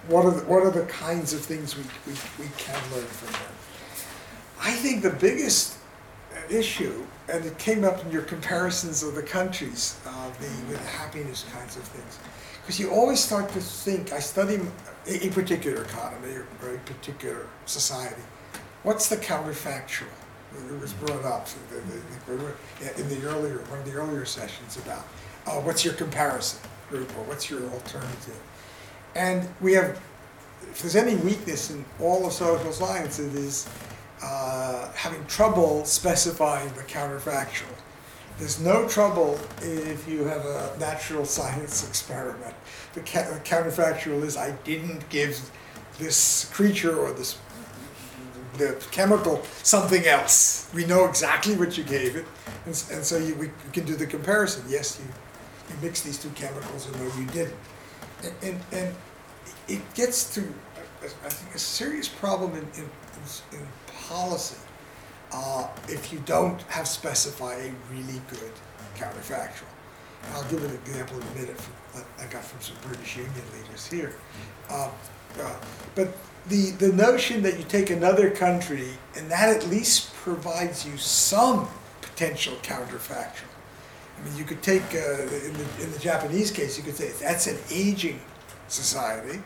what 0.09 0.25
are 0.25 0.31
the, 0.31 0.41
what 0.47 0.63
are 0.63 0.71
the 0.71 0.87
kinds 0.87 1.35
of 1.35 1.41
things 1.41 1.77
we, 1.77 1.83
we, 2.07 2.13
we 2.39 2.51
can 2.57 2.81
learn 2.93 3.05
from 3.05 3.33
them? 3.33 3.53
I 4.61 4.73
think 4.73 5.03
the 5.03 5.11
biggest 5.11 5.79
issue, 6.51 7.05
and 7.29 7.45
it 7.45 7.59
came 7.59 7.85
up 7.85 8.05
in 8.05 8.11
your 8.11 8.23
comparisons 8.23 9.03
of 9.03 9.15
the 9.15 9.23
countries, 9.23 10.01
uh, 10.07 10.31
the 10.41 10.79
happiness 10.79 11.45
kinds 11.53 11.77
of 11.77 11.83
things, 11.83 12.19
because 12.63 12.81
you 12.81 12.91
always 12.91 13.21
start 13.21 13.51
to 13.51 13.61
think. 13.61 14.13
I 14.13 14.19
study 14.19 14.61
a, 15.07 15.29
particular 15.31 15.85
economy 15.85 16.35
or 16.63 16.75
a 16.75 16.79
particular 16.81 17.47
society. 17.67 18.23
What's 18.83 19.09
the 19.09 19.17
counterfactual? 19.17 20.07
It 20.57 20.81
was 20.81 20.93
brought 20.95 21.25
up 21.25 21.47
in 22.29 23.09
the 23.09 23.29
earlier 23.29 23.59
one 23.69 23.79
of 23.79 23.85
the 23.85 23.93
earlier 23.93 24.25
sessions 24.25 24.77
about 24.79 25.07
uh, 25.47 25.61
what's 25.61 25.85
your 25.85 25.95
comparison 25.95 26.61
group 26.89 27.11
or 27.17 27.23
what's 27.25 27.51
your 27.51 27.63
alternative. 27.71 28.41
And 29.15 29.49
we 29.61 29.75
have, 29.75 30.01
if 30.63 30.81
there's 30.81 30.97
any 30.97 31.17
weakness 31.17 31.71
in 31.71 31.85
all 32.01 32.27
of 32.27 32.33
social 32.33 32.73
science, 32.73 33.19
it 33.19 33.35
is 33.35 33.69
uh, 34.23 34.91
having 34.93 35.25
trouble 35.27 35.85
specifying 35.85 36.69
the 36.75 36.83
counterfactual. 36.83 37.75
There's 38.39 38.61
no 38.61 38.89
trouble 38.89 39.39
if 39.63 40.09
you 40.09 40.25
have 40.25 40.45
a 40.45 40.77
natural 40.79 41.25
science 41.25 41.87
experiment. 41.87 42.55
The, 42.95 43.01
ca- 43.01 43.31
the 43.33 43.41
counterfactual 43.41 44.23
is 44.23 44.37
I 44.37 44.53
didn't 44.65 45.09
give 45.09 45.51
this 45.99 46.49
creature 46.53 46.97
or 46.97 47.13
this 47.13 47.39
the 48.59 48.85
chemical 48.91 49.43
something 49.63 50.07
else. 50.07 50.71
We 50.75 50.85
know 50.85 51.07
exactly 51.07 51.57
what 51.57 51.79
you 51.79 51.85
gave 51.85 52.17
it, 52.17 52.27
and, 52.67 52.85
and 52.93 53.05
so 53.05 53.17
you, 53.17 53.35
we 53.37 53.51
can 53.73 53.85
do 53.85 53.95
the 53.95 54.07
comparison. 54.07 54.65
Yes, 54.69 55.01
you, 55.01 55.09
you 55.71 55.81
mixed 55.83 56.05
these 56.05 56.19
two 56.19 56.31
chemicals, 56.31 56.89
or 56.89 56.99
no, 56.99 57.05
you 57.17 57.27
didn't. 57.27 57.57
And, 58.23 58.35
and, 58.43 58.61
and 58.73 58.95
it 59.69 59.95
gets 59.95 60.35
to, 60.35 60.41
I 61.03 61.29
think, 61.29 61.55
a 61.55 61.59
serious 61.59 62.09
problem 62.09 62.53
in, 62.53 62.67
in, 62.77 62.91
in 63.53 63.67
policy 64.09 64.59
uh, 65.33 65.69
if 65.89 66.13
you 66.13 66.21
don't 66.21 66.61
have 66.63 66.89
specified 66.89 67.61
a 67.61 67.93
really 67.93 68.21
good 68.29 68.53
counterfactual. 68.97 69.69
I'll 70.35 70.49
give 70.51 70.65
an 70.65 70.75
example 70.75 71.17
in 71.17 71.23
a 71.23 71.41
minute 71.41 71.57
from, 71.61 72.05
I 72.19 72.27
got 72.27 72.45
from 72.45 72.61
some 72.61 72.77
British 72.87 73.17
Union 73.17 73.33
leaders 73.57 73.87
here. 73.87 74.15
Uh, 74.69 74.91
uh, 75.41 75.57
but 75.95 76.09
the, 76.49 76.71
the 76.73 76.93
notion 76.93 77.43
that 77.43 77.59
you 77.59 77.65
take 77.65 77.91
another 77.91 78.31
country 78.31 78.89
and 79.17 79.31
that 79.31 79.55
at 79.55 79.69
least 79.69 80.15
provides 80.15 80.87
you 80.87 80.97
some 80.97 81.69
potential 82.01 82.55
counterfactual. 82.63 83.45
I 84.19 84.25
mean, 84.29 84.37
you 84.37 84.45
could 84.45 84.63
take, 84.63 84.83
uh, 84.95 85.23
in, 85.23 85.53
the, 85.53 85.67
in 85.83 85.93
the 85.93 85.99
Japanese 86.01 86.51
case, 86.51 86.77
you 86.77 86.85
could 86.85 86.97
say 86.97 87.13
that's 87.21 87.47
an 87.47 87.59
aging 87.71 88.21
society 88.69 89.41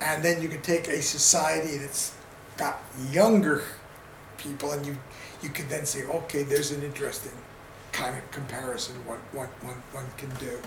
and 0.00 0.22
then 0.22 0.42
you 0.42 0.48
could 0.48 0.64
take 0.64 0.88
a 0.88 1.00
society 1.00 1.78
that's 1.78 2.14
got 2.56 2.82
younger 3.12 3.62
people 4.38 4.72
and 4.72 4.84
you 4.86 4.96
you 5.42 5.50
can 5.50 5.68
then 5.68 5.84
say, 5.84 6.04
okay, 6.06 6.42
there's 6.42 6.70
an 6.72 6.82
interesting 6.82 7.32
kind 7.92 8.16
of 8.16 8.30
comparison 8.30 8.94
what 9.06 9.18
one, 9.32 9.48
one, 9.62 9.82
one 9.92 10.06
can 10.16 10.30
do. 10.36 10.58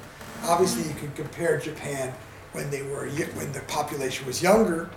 Obviously, 0.44 0.88
you 0.88 0.96
can 0.96 1.12
compare 1.14 1.58
Japan 1.60 2.14
when 2.54 2.70
they 2.70 2.82
were 2.82 3.08
when 3.08 3.52
the 3.52 3.62
population 3.68 4.26
was 4.26 4.42
younger, 4.42 4.90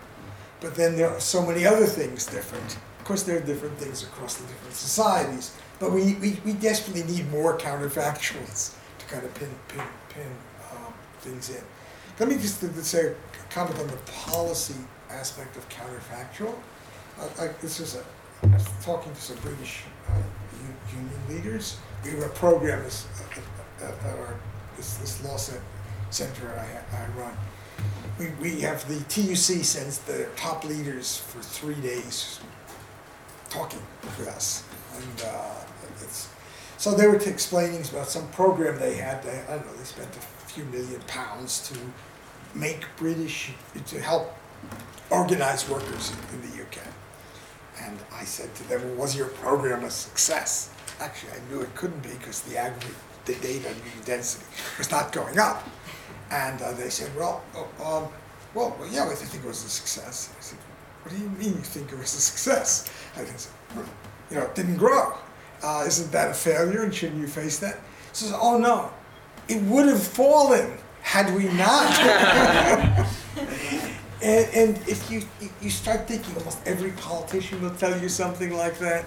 but 0.61 0.75
then 0.75 0.97
there 0.97 1.11
are 1.11 1.21
so 1.21 1.45
many 1.45 1.67
other 1.67 1.87
things 1.87 2.27
different. 2.27 2.77
Of 2.99 3.05
course, 3.05 3.25
there 3.25 3.37
are 3.37 3.41
different 3.41 3.77
things 3.79 4.03
across 4.05 4.37
the 4.37 4.47
different 4.47 4.75
societies, 4.75 5.57
but 5.79 5.91
we, 5.91 6.15
we, 6.15 6.39
we 6.45 6.53
desperately 6.53 7.03
need 7.03 7.31
more 7.31 7.59
counterfactuals 7.59 8.75
to 8.99 9.07
kind 9.07 9.25
of 9.25 9.35
pin 9.35 9.51
pin 9.69 9.85
pin 10.09 10.31
um, 10.73 10.93
things 11.21 11.51
in. 11.51 11.63
Let 12.19 12.29
me 12.29 12.37
just 12.37 12.61
say 12.85 13.15
comment 13.51 13.79
on 13.79 13.87
the 13.89 13.97
policy 14.27 14.75
aspect 15.11 15.57
of 15.57 15.69
counterfactual. 15.69 16.55
Uh, 17.21 17.29
I, 17.39 17.49
this 17.61 17.81
is 17.81 17.97
a, 17.97 18.05
I 18.45 18.55
was 18.55 18.67
talking 18.83 19.13
to 19.13 19.21
some 19.21 19.37
British 19.39 19.83
uh, 20.09 20.23
union 20.91 21.21
leaders. 21.29 21.77
We 22.05 22.11
have 22.13 22.23
a 22.23 22.29
program 22.31 22.83
this, 22.83 23.07
uh, 23.83 23.87
at 23.87 24.17
our 24.17 24.37
this, 24.77 24.95
this 24.95 25.23
law 25.25 25.37
center 25.37 25.61
I, 26.21 26.97
I 26.97 27.07
run. 27.19 27.37
We, 28.19 28.29
we 28.41 28.61
have 28.61 28.87
the 28.87 29.01
TUC 29.05 29.65
sends 29.65 29.99
the 30.01 30.29
top 30.37 30.65
leaders 30.65 31.19
for 31.19 31.41
three 31.41 31.81
days 31.81 32.41
talking 33.49 33.83
with 34.03 34.29
us, 34.29 34.65
and 34.97 35.27
uh, 35.27 35.55
it's 36.03 36.29
so 36.77 36.95
they 36.95 37.07
were 37.07 37.17
explaining 37.17 37.81
about 37.91 38.09
some 38.09 38.29
program 38.29 38.79
they 38.79 38.97
had. 38.97 39.23
They, 39.23 39.41
I 39.49 39.57
don't 39.57 39.67
know. 39.67 39.73
They 39.75 39.85
spent 39.85 40.09
a 40.17 40.21
few 40.49 40.65
million 40.65 41.01
pounds 41.07 41.69
to 41.69 41.79
make 42.59 42.85
British, 42.97 43.53
to 43.87 44.01
help 44.01 44.35
organize 45.11 45.69
workers 45.69 46.13
in 46.33 46.41
the 46.43 46.63
UK. 46.63 46.79
And 47.81 47.99
I 48.13 48.25
said 48.25 48.55
to 48.57 48.69
them, 48.69 48.97
was 48.97 49.17
your 49.17 49.29
program 49.29 49.85
a 49.85 49.91
success? 49.91 50.71
Actually, 51.01 51.33
I 51.33 51.53
knew 51.53 51.61
it 51.61 51.75
couldn't 51.75 52.03
be 52.03 52.11
because 52.11 52.41
the 52.43 52.57
aggregate, 52.57 52.97
the 53.25 53.35
data 53.37 53.75
density 54.05 54.45
was 54.77 54.91
not 54.91 55.13
going 55.13 55.39
up. 55.39 55.67
And 56.33 56.61
uh, 56.63 56.73
they 56.73 56.89
said, 56.89 57.15
well, 57.15 57.45
oh, 57.55 57.69
um, 57.79 58.09
well, 58.55 58.75
well, 58.81 58.89
yeah, 58.91 59.05
I 59.05 59.15
think 59.15 59.45
it 59.45 59.47
was 59.47 59.65
a 59.65 59.69
success. 59.69 60.35
I 60.37 60.43
said, 60.43 60.59
what 61.03 61.15
do 61.15 61.21
you 61.21 61.29
mean 61.31 61.49
you 61.49 61.63
think 61.63 61.93
it 61.93 61.99
was 61.99 62.15
a 62.15 62.21
success? 62.21 62.91
I 63.17 63.25
said, 63.25 63.53
you 64.31 64.37
know, 64.37 64.45
it 64.45 64.55
didn't 64.55 64.79
grow. 64.79 65.15
Uh, 65.63 65.85
isn't 65.87 66.11
that 66.11 66.31
a 66.31 66.35
failure 66.35 66.83
and 66.83 66.95
shouldn't 66.95 67.21
you 67.21 67.27
face 67.27 67.59
that? 67.59 67.75
He 67.75 68.15
says, 68.15 68.33
oh 68.35 68.59
no, 68.59 68.91
it 69.49 69.61
would 69.63 69.87
have 69.89 70.03
fallen 70.03 70.79
had 71.03 71.35
we 71.35 71.45
not. 71.53 71.99
and, 74.23 74.49
and 74.55 74.89
if 74.89 75.11
you, 75.11 75.23
you 75.61 75.69
start 75.69 76.09
thinking, 76.09 76.35
almost 76.37 76.59
every 76.67 76.93
politician 76.93 77.61
will 77.61 77.75
tell 77.75 78.01
you 78.01 78.09
something 78.09 78.57
like 78.57 78.79
that. 78.79 79.05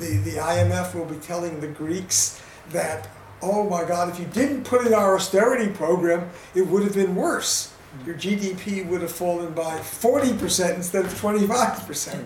The, 0.00 0.16
the 0.18 0.32
IMF 0.32 0.94
will 0.94 1.04
be 1.04 1.16
telling 1.16 1.60
the 1.60 1.68
Greeks 1.68 2.42
that, 2.70 3.08
oh 3.44 3.68
my 3.68 3.84
God, 3.84 4.08
if 4.08 4.18
you 4.18 4.26
didn't 4.26 4.64
put 4.64 4.86
in 4.86 4.94
our 4.94 5.16
austerity 5.16 5.70
program, 5.72 6.28
it 6.54 6.62
would 6.62 6.82
have 6.82 6.94
been 6.94 7.14
worse. 7.14 7.72
Your 8.04 8.16
GDP 8.16 8.86
would 8.88 9.02
have 9.02 9.12
fallen 9.12 9.52
by 9.52 9.78
40% 9.78 10.74
instead 10.74 11.04
of 11.04 11.14
25%. 11.14 12.24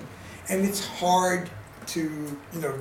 And 0.48 0.64
it's 0.64 0.87
hard 0.87 1.50
to, 1.88 2.00
you 2.54 2.60
know, 2.60 2.75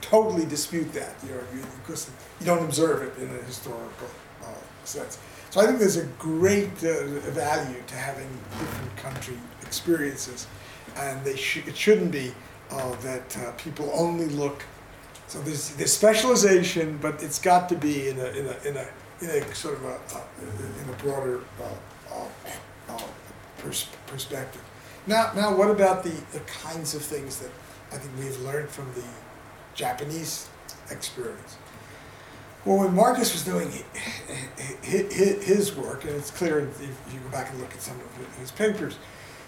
totally 0.00 0.46
dispute 0.46 0.92
that, 0.92 1.14
you 1.24 1.34
know, 1.34 1.40
because 1.82 2.10
you 2.40 2.46
don't 2.46 2.64
observe 2.64 3.02
it 3.02 3.22
in 3.22 3.28
a 3.28 3.42
historical 3.42 4.08
uh, 4.42 4.46
sense. 4.84 5.18
So 5.50 5.60
I 5.60 5.66
think 5.66 5.78
there's 5.78 5.96
a 5.96 6.06
great 6.18 6.72
uh, 6.82 7.06
value 7.30 7.82
to 7.86 7.94
having 7.94 8.28
different 8.58 8.96
country 8.96 9.36
experiences, 9.62 10.46
and 10.96 11.24
they 11.24 11.36
sh- 11.36 11.66
it 11.66 11.76
shouldn't 11.76 12.10
be 12.10 12.34
uh, 12.70 12.94
that 12.96 13.38
uh, 13.38 13.52
people 13.52 13.90
only 13.94 14.26
look. 14.26 14.64
So 15.26 15.40
there's, 15.40 15.70
there's 15.70 15.92
specialization, 15.92 16.98
but 17.00 17.22
it's 17.22 17.38
got 17.38 17.68
to 17.70 17.76
be 17.76 18.08
in 18.08 18.18
a 18.18 18.26
in 18.26 18.46
a 18.46 18.68
in 18.68 18.76
a, 18.76 18.86
in 19.22 19.42
a 19.42 19.54
sort 19.54 19.74
of 19.74 19.84
a 19.84 19.98
in 20.82 20.88
a 20.88 20.96
broader 21.02 21.40
uh, 21.60 22.14
uh, 22.14 22.28
uh, 22.88 23.02
pers- 23.58 23.88
perspective. 24.06 24.62
Now, 25.06 25.32
now, 25.34 25.54
what 25.54 25.70
about 25.70 26.02
the, 26.02 26.14
the 26.32 26.40
kinds 26.40 26.94
of 26.94 27.02
things 27.02 27.38
that 27.38 27.50
I 27.92 27.96
think 27.96 28.16
we've 28.18 28.40
learned 28.40 28.70
from 28.70 28.90
the 28.94 29.04
Japanese 29.74 30.48
experience? 30.90 31.56
Well, 32.64 32.78
when 32.78 32.94
Marcus 32.94 33.34
was 33.34 33.44
doing 33.44 33.70
his 34.82 35.76
work, 35.76 36.04
and 36.04 36.14
it's 36.14 36.30
clear 36.30 36.60
if 36.60 36.80
you 37.12 37.20
go 37.20 37.28
back 37.30 37.50
and 37.50 37.60
look 37.60 37.72
at 37.72 37.82
some 37.82 37.96
of 37.96 38.38
his 38.38 38.50
papers, 38.50 38.96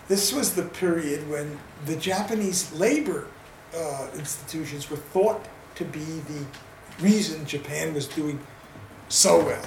this 0.09 0.35
was 0.35 0.55
the 0.55 0.65
period 0.65 1.29
when 1.31 1.59
the 1.87 1.97
Japanese 1.97 2.71
labor 2.73 3.27
uh, 3.75 4.09
institutions 4.15 4.91
were 4.91 4.99
thought 4.99 5.47
to 5.77 5.85
be 5.85 6.05
the 6.05 6.45
reason 7.01 7.47
Japan 7.47 7.95
was 7.95 8.07
doing 8.07 8.41
so 9.09 9.45
well. 9.45 9.65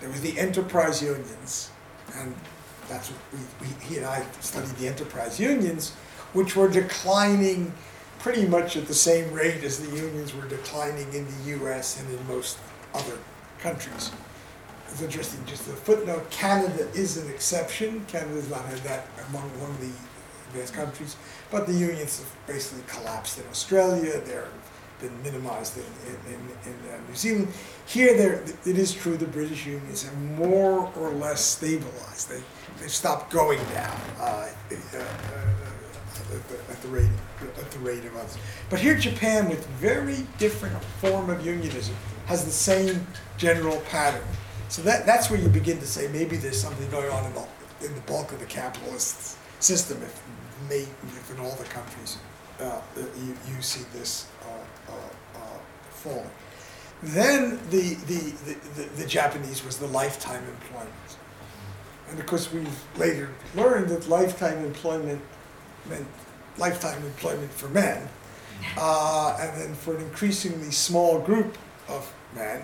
There 0.00 0.08
was 0.08 0.22
the 0.22 0.38
enterprise 0.38 1.02
unions, 1.02 1.70
and 2.14 2.34
that's 2.88 3.10
what 3.10 3.20
we, 3.32 3.66
we, 3.66 3.84
he 3.84 3.96
and 3.98 4.06
I 4.06 4.24
studied 4.40 4.70
the 4.76 4.88
enterprise 4.88 5.38
unions, 5.38 5.90
which 6.32 6.56
were 6.56 6.68
declining 6.68 7.72
pretty 8.18 8.46
much 8.46 8.76
at 8.76 8.86
the 8.86 8.94
same 8.94 9.32
rate 9.32 9.62
as 9.64 9.78
the 9.78 9.96
unions 9.96 10.34
were 10.34 10.46
declining 10.48 11.12
in 11.12 11.26
the 11.26 11.50
U.S. 11.58 12.00
and 12.00 12.08
in 12.10 12.26
most 12.28 12.58
other 12.94 13.18
countries. 13.58 14.10
It's 14.90 15.02
interesting, 15.02 15.44
just 15.46 15.68
a 15.68 15.72
footnote, 15.72 16.30
Canada 16.30 16.88
is 16.94 17.16
an 17.16 17.30
exception. 17.30 18.04
Canada's 18.06 18.50
not 18.50 18.64
had 18.64 18.78
that 18.78 19.06
among 19.28 19.48
one 19.60 19.70
of 19.70 19.80
the 19.80 19.92
advanced 20.48 20.74
countries, 20.74 21.16
but 21.50 21.66
the 21.66 21.72
unions 21.72 22.18
have 22.18 22.46
basically 22.46 22.82
collapsed 22.88 23.38
in 23.38 23.46
Australia. 23.48 24.20
They're 24.20 24.48
been 25.00 25.22
minimized 25.22 25.76
in, 25.76 25.84
in, 26.06 26.34
in, 26.34 26.72
in 26.72 26.90
uh, 26.90 26.98
New 27.08 27.14
Zealand. 27.14 27.48
Here, 27.86 28.16
there, 28.16 28.42
it 28.66 28.78
is 28.78 28.92
true 28.92 29.16
the 29.16 29.26
British 29.26 29.66
unions 29.66 30.04
have 30.04 30.20
more 30.38 30.92
or 30.96 31.10
less 31.10 31.40
stabilized. 31.40 32.28
They, 32.28 32.42
they've 32.78 32.90
stopped 32.90 33.32
going 33.32 33.58
down 33.72 34.00
uh, 34.18 34.22
uh, 34.22 34.98
uh 34.98 35.44
at, 36.70 36.80
the, 36.82 36.88
rate, 36.88 37.08
at 37.58 37.70
the 37.72 37.78
rate 37.80 38.04
of 38.04 38.14
others. 38.16 38.38
But 38.68 38.78
here, 38.78 38.94
Japan, 38.96 39.48
with 39.48 39.66
very 39.66 40.26
different 40.38 40.80
form 41.00 41.28
of 41.28 41.44
unionism, 41.44 41.94
has 42.26 42.44
the 42.44 42.52
same 42.52 43.04
general 43.36 43.80
pattern. 43.90 44.22
So 44.68 44.82
that, 44.82 45.06
that's 45.06 45.30
where 45.30 45.40
you 45.40 45.48
begin 45.48 45.78
to 45.78 45.86
say 45.86 46.06
maybe 46.12 46.36
there's 46.36 46.60
something 46.60 46.88
going 46.90 47.10
on 47.10 47.26
in 47.26 47.32
the, 47.34 47.46
in 47.86 47.94
the 47.94 48.00
bulk 48.02 48.30
of 48.30 48.38
the 48.38 48.46
capitalist 48.46 49.36
system, 49.60 50.00
if, 50.02 50.22
may, 50.68 50.82
if 50.82 51.30
in 51.34 51.40
all 51.40 51.56
the 51.56 51.64
countries 51.64 52.18
uh, 52.60 52.80
you, 52.96 53.36
you 53.48 53.62
see 53.62 53.84
this 53.92 54.26
falling. 56.00 56.30
Then 57.02 57.58
the, 57.70 57.94
the, 58.06 58.34
the, 58.74 58.84
the, 58.96 59.06
Japanese 59.06 59.64
was 59.64 59.78
the 59.78 59.86
lifetime 59.86 60.42
employment. 60.44 60.92
And 62.10 62.20
of 62.20 62.26
course, 62.26 62.52
we've 62.52 62.68
later 62.98 63.30
learned 63.54 63.88
that 63.88 64.08
lifetime 64.08 64.64
employment 64.64 65.22
meant 65.88 66.06
lifetime 66.58 67.02
employment 67.04 67.50
for 67.52 67.68
men, 67.68 68.08
uh, 68.76 69.38
and 69.40 69.60
then 69.60 69.74
for 69.74 69.96
an 69.96 70.02
increasingly 70.02 70.70
small 70.70 71.18
group 71.18 71.56
of 71.88 72.12
men. 72.34 72.62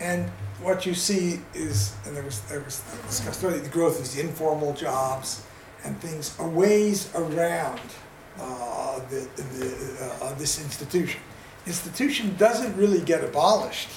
And 0.00 0.28
what 0.60 0.84
you 0.84 0.94
see 0.94 1.40
is, 1.54 1.94
and 2.04 2.14
there 2.16 2.24
was, 2.24 2.40
there 2.42 2.60
was 2.60 2.82
discussed 3.06 3.42
earlier, 3.42 3.60
the 3.60 3.68
growth 3.68 4.00
of 4.00 4.12
the 4.12 4.20
informal 4.20 4.74
jobs 4.74 5.44
and 5.84 5.98
things 6.00 6.38
are 6.38 6.48
ways 6.48 7.10
around 7.14 7.80
uh, 8.38 8.98
the, 9.10 9.28
the, 9.36 10.14
uh, 10.22 10.34
this 10.34 10.62
institution. 10.62 11.20
Institution 11.66 12.34
doesn't 12.36 12.76
really 12.76 13.00
get 13.00 13.22
abolished, 13.22 13.88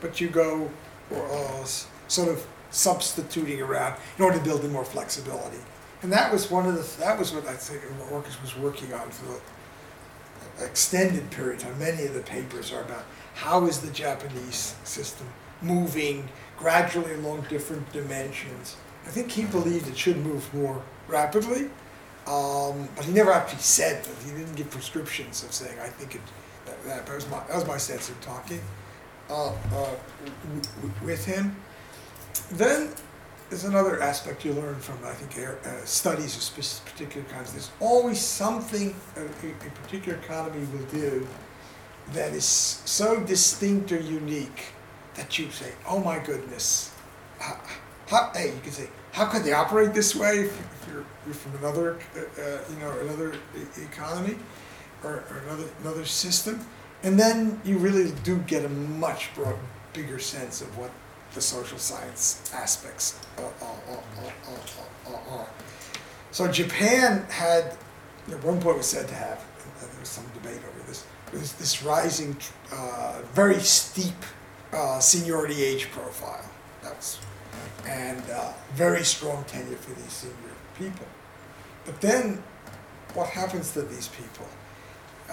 but 0.00 0.20
you 0.20 0.28
go 0.28 0.70
uh, 1.14 1.64
sort 2.08 2.28
of 2.28 2.46
substituting 2.70 3.60
around 3.60 3.96
in 4.18 4.24
order 4.24 4.38
to 4.38 4.44
build 4.44 4.64
in 4.64 4.72
more 4.72 4.84
flexibility. 4.84 5.58
And 6.02 6.12
that 6.12 6.32
was 6.32 6.50
one 6.50 6.66
of 6.66 6.74
the, 6.74 7.00
that 7.00 7.18
was 7.18 7.32
what 7.32 7.46
I 7.46 7.54
think 7.54 7.82
Marcus 8.10 8.40
was 8.42 8.56
working 8.56 8.92
on 8.92 9.08
for 9.10 9.40
the 10.58 10.64
extended 10.64 11.30
period 11.30 11.60
of 11.60 11.68
time. 11.68 11.78
Many 11.78 12.04
of 12.04 12.14
the 12.14 12.20
papers 12.20 12.72
are 12.72 12.82
about 12.82 13.04
how 13.34 13.66
is 13.66 13.80
the 13.80 13.90
Japanese 13.90 14.74
system 14.84 15.26
moving 15.62 16.28
gradually 16.58 17.14
along 17.14 17.46
different 17.48 17.90
dimensions. 17.92 18.76
I 19.06 19.10
think 19.10 19.30
he 19.30 19.44
believed 19.44 19.88
it 19.88 19.96
should 19.96 20.18
move 20.18 20.52
more 20.54 20.82
rapidly, 21.08 21.70
um, 22.26 22.88
but 22.96 23.04
he 23.04 23.12
never 23.12 23.32
actually 23.32 23.60
said 23.60 24.04
that. 24.04 24.14
He 24.24 24.36
didn't 24.36 24.54
give 24.56 24.70
prescriptions 24.70 25.42
of 25.42 25.52
saying, 25.52 25.78
I 25.80 25.88
think 25.88 26.14
it, 26.14 26.20
that, 26.84 27.08
was, 27.08 27.28
my, 27.28 27.38
that 27.48 27.54
was 27.54 27.66
my 27.66 27.76
sense 27.76 28.08
of 28.08 28.20
talking 28.20 28.60
uh, 29.30 29.50
uh, 29.50 29.90
with 31.02 31.24
him. 31.24 31.56
Then 32.52 32.90
there's 33.48 33.64
another 33.64 34.02
aspect 34.02 34.44
you 34.44 34.52
learn 34.52 34.76
from, 34.76 34.98
I 35.04 35.12
think, 35.12 35.46
uh, 35.46 35.84
studies 35.84 36.36
of 36.36 36.84
particular 36.84 37.26
kinds. 37.28 37.52
There's 37.52 37.70
always 37.80 38.20
something 38.20 38.94
a, 39.16 39.24
a, 39.24 39.70
particular 39.82 40.18
economy 40.18 40.66
will 40.72 40.86
do 40.86 41.26
that 42.12 42.32
is 42.32 42.44
so 42.44 43.20
distinct 43.20 43.92
or 43.92 44.00
unique 44.00 44.66
that 45.14 45.38
you 45.38 45.50
say, 45.50 45.72
oh 45.88 46.00
my 46.00 46.18
goodness. 46.18 46.92
How, 47.38 47.60
how, 48.08 48.32
hey, 48.34 48.54
you 48.54 48.60
can 48.62 48.72
say, 48.72 48.88
how 49.12 49.26
could 49.26 49.44
they 49.44 49.52
operate 49.52 49.94
this 49.94 50.14
way 50.14 50.40
if, 50.40 50.60
if 50.60 50.88
you're, 50.88 51.04
you're, 51.24 51.34
from 51.34 51.56
another, 51.58 51.98
uh, 52.16 52.42
uh, 52.42 52.58
you 52.70 52.76
know, 52.80 52.90
another 53.00 53.34
economy 53.80 54.36
or, 55.02 55.24
or, 55.30 55.42
another 55.46 55.64
another 55.82 56.04
system, 56.04 56.66
and 57.04 57.20
then 57.20 57.60
you 57.64 57.78
really 57.78 58.10
do 58.24 58.38
get 58.38 58.64
a 58.64 58.68
much 58.68 59.32
broad, 59.34 59.56
bigger 59.92 60.18
sense 60.18 60.62
of 60.62 60.76
what 60.76 60.90
the 61.34 61.40
social 61.40 61.78
science 61.78 62.50
aspects 62.54 63.20
are. 63.38 65.46
So 66.30 66.48
Japan 66.48 67.24
had, 67.28 67.76
at 68.30 68.42
one 68.42 68.60
point 68.60 68.78
was 68.78 68.86
said 68.86 69.06
to 69.08 69.14
have, 69.14 69.44
there 69.80 70.00
was 70.00 70.08
some 70.08 70.24
debate 70.34 70.58
over 70.58 70.88
this, 70.88 71.04
was 71.32 71.52
this 71.52 71.82
rising, 71.82 72.36
uh, 72.72 73.20
very 73.34 73.60
steep 73.60 74.14
uh, 74.72 74.98
seniority 74.98 75.62
age 75.62 75.90
profile. 75.90 76.44
That 76.82 76.96
was 76.96 77.18
and 77.86 78.22
uh, 78.30 78.52
very 78.74 79.04
strong 79.04 79.44
tenure 79.44 79.76
for 79.76 79.94
these 80.00 80.12
senior 80.12 80.34
people. 80.78 81.06
But 81.84 82.00
then, 82.00 82.42
what 83.12 83.28
happens 83.28 83.72
to 83.72 83.82
these 83.82 84.08
people? 84.08 84.46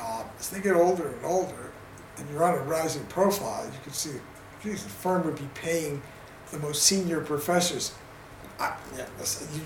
Uh, 0.01 0.23
as 0.39 0.49
they 0.49 0.59
get 0.59 0.75
older 0.75 1.07
and 1.07 1.25
older, 1.25 1.71
and 2.17 2.27
you're 2.29 2.43
on 2.43 2.55
a 2.55 2.61
rising 2.63 3.03
profile, 3.05 3.65
you 3.65 3.79
can 3.83 3.93
see, 3.93 4.11
geez, 4.63 4.83
the 4.83 4.89
firm 4.89 5.23
would 5.25 5.35
be 5.35 5.47
paying 5.53 6.01
the 6.51 6.59
most 6.59 6.83
senior 6.83 7.21
professors. 7.21 7.93
Uh, 8.59 8.75
yeah, 8.97 9.05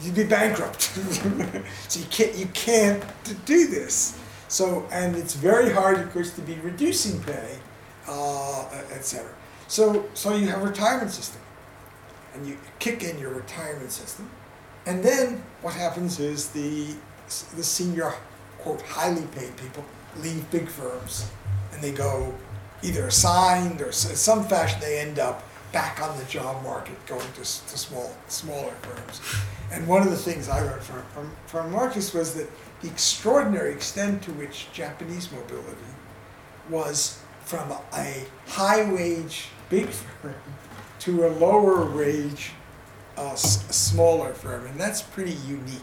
you'd 0.02 0.16
be 0.16 0.24
bankrupt. 0.24 0.82
so 1.88 2.00
you 2.00 2.06
can't, 2.10 2.36
you 2.36 2.46
can't 2.48 3.04
do 3.46 3.68
this. 3.68 4.20
So, 4.48 4.88
and 4.92 5.16
it's 5.16 5.34
very 5.34 5.72
hard, 5.72 6.00
of 6.00 6.12
course, 6.12 6.34
to 6.36 6.42
be 6.42 6.56
reducing 6.56 7.22
pay, 7.24 7.58
uh, 8.08 8.68
etc. 8.92 9.30
So, 9.68 10.06
so 10.14 10.36
you 10.36 10.48
have 10.48 10.62
a 10.62 10.66
retirement 10.66 11.12
system 11.12 11.42
and 12.34 12.46
you 12.46 12.58
kick 12.80 13.04
in 13.04 13.18
your 13.18 13.32
retirement 13.32 13.92
system. 13.92 14.30
And 14.86 15.04
then 15.04 15.44
what 15.62 15.74
happens 15.74 16.20
is 16.20 16.50
the, 16.50 16.94
the 17.56 17.64
senior, 17.64 18.14
quote, 18.60 18.82
highly 18.82 19.26
paid 19.28 19.56
people 19.58 19.84
leave 20.22 20.50
big 20.52 20.68
firms 20.68 21.30
and 21.74 21.82
they 21.82 21.92
go 21.92 22.34
either 22.82 23.08
assigned 23.08 23.82
or 23.82 23.92
some 23.92 24.44
fashion 24.46 24.80
they 24.80 25.00
end 25.00 25.20
up 25.20 25.44
back 25.72 26.02
on 26.02 26.18
the 26.18 26.24
job 26.26 26.64
market 26.64 26.96
going 27.06 27.26
to, 27.34 27.40
to 27.40 27.44
small, 27.78 28.16
smaller 28.28 28.72
firms. 28.82 29.22
And 29.72 29.88
one 29.88 30.04
of 30.04 30.10
the 30.10 30.18
things 30.18 30.48
I 30.48 30.62
learned 30.62 30.82
from, 30.82 31.04
from, 31.14 31.36
from 31.48 31.72
Marcus 31.72 32.14
was 32.14 32.34
that 32.36 32.48
the 32.82 32.88
extraordinary 32.88 33.74
extent 33.74 34.22
to 34.24 34.32
which 34.34 34.68
Japanese 34.72 35.32
mobility 35.32 35.76
was 36.70 37.20
from 37.44 37.72
a 37.72 38.26
high 38.48 38.90
wage 38.92 39.50
big 39.70 39.88
firm 39.88 40.36
to 41.00 41.28
a 41.28 41.30
lower 41.30 41.90
wage, 41.92 42.52
uh, 43.18 43.36
smaller 43.36 44.34
firm, 44.34 44.66
and 44.68 44.80
that's 44.80 45.02
pretty 45.02 45.38
unique. 45.48 45.82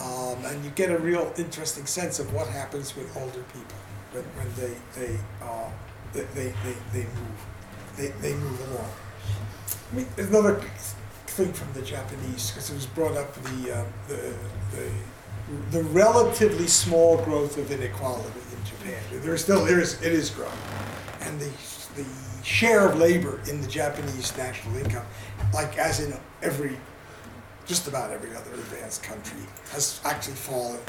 Um, 0.00 0.44
and 0.44 0.64
you 0.64 0.70
get 0.70 0.90
a 0.90 0.98
real 0.98 1.32
interesting 1.36 1.86
sense 1.86 2.18
of 2.18 2.32
what 2.32 2.48
happens 2.48 2.96
with 2.96 3.14
older 3.16 3.44
people 3.52 3.76
when, 4.12 4.24
when 4.36 4.48
they 4.56 4.74
they, 4.98 5.18
uh, 5.42 5.70
they, 6.12 6.24
they, 6.34 6.52
they, 6.64 6.76
they 6.92 7.04
move 7.04 7.46
they, 7.96 8.08
they 8.20 8.34
move 8.34 8.60
along. 8.70 8.90
I 9.92 9.96
mean, 9.96 10.06
another 10.16 10.60
thing 11.26 11.52
from 11.52 11.72
the 11.72 11.82
Japanese, 11.82 12.50
because 12.50 12.70
it 12.70 12.74
was 12.74 12.86
brought 12.86 13.16
up 13.16 13.34
the, 13.34 13.76
uh, 13.76 13.84
the, 14.08 14.34
the 14.74 14.90
the 15.70 15.82
relatively 15.84 16.66
small 16.66 17.18
growth 17.24 17.58
of 17.58 17.70
inequality 17.70 18.40
in 18.56 18.64
Japan. 18.64 19.02
There 19.22 19.34
is 19.34 19.42
still 19.42 19.64
there 19.64 19.80
is 19.80 20.00
it 20.02 20.12
is 20.12 20.30
growing, 20.30 20.52
and 21.20 21.38
the 21.40 21.50
the 21.96 22.06
share 22.42 22.88
of 22.88 22.98
labor 22.98 23.40
in 23.48 23.60
the 23.60 23.68
Japanese 23.68 24.36
national 24.36 24.76
income, 24.76 25.04
like 25.52 25.78
as 25.78 26.00
in 26.00 26.14
every, 26.42 26.76
just 27.66 27.88
about 27.88 28.10
every 28.10 28.34
other 28.34 28.52
advanced 28.54 29.02
country, 29.02 29.40
has 29.70 30.00
actually 30.04 30.34
fallen 30.34 30.80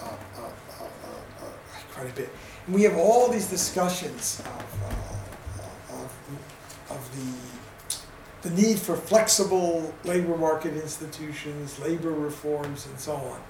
uh, 0.00 0.04
uh, 0.04 0.40
uh, 0.40 0.82
uh, 0.82 0.84
uh 0.84 1.46
quite 1.94 2.10
a 2.10 2.14
bit. 2.14 2.30
And 2.66 2.74
we 2.74 2.82
have 2.82 2.96
all 2.96 3.28
these 3.28 3.48
discussions 3.48 4.40
of, 4.40 4.82
uh, 4.84 6.02
of, 6.02 6.12
of 6.90 7.10
the, 8.42 8.48
the 8.48 8.54
need 8.54 8.78
for 8.78 8.96
flexible 8.96 9.92
labor 10.04 10.36
market 10.36 10.74
institutions, 10.74 11.78
labor 11.78 12.12
reforms, 12.12 12.86
and 12.86 12.98
so 12.98 13.14
on. 13.14 13.40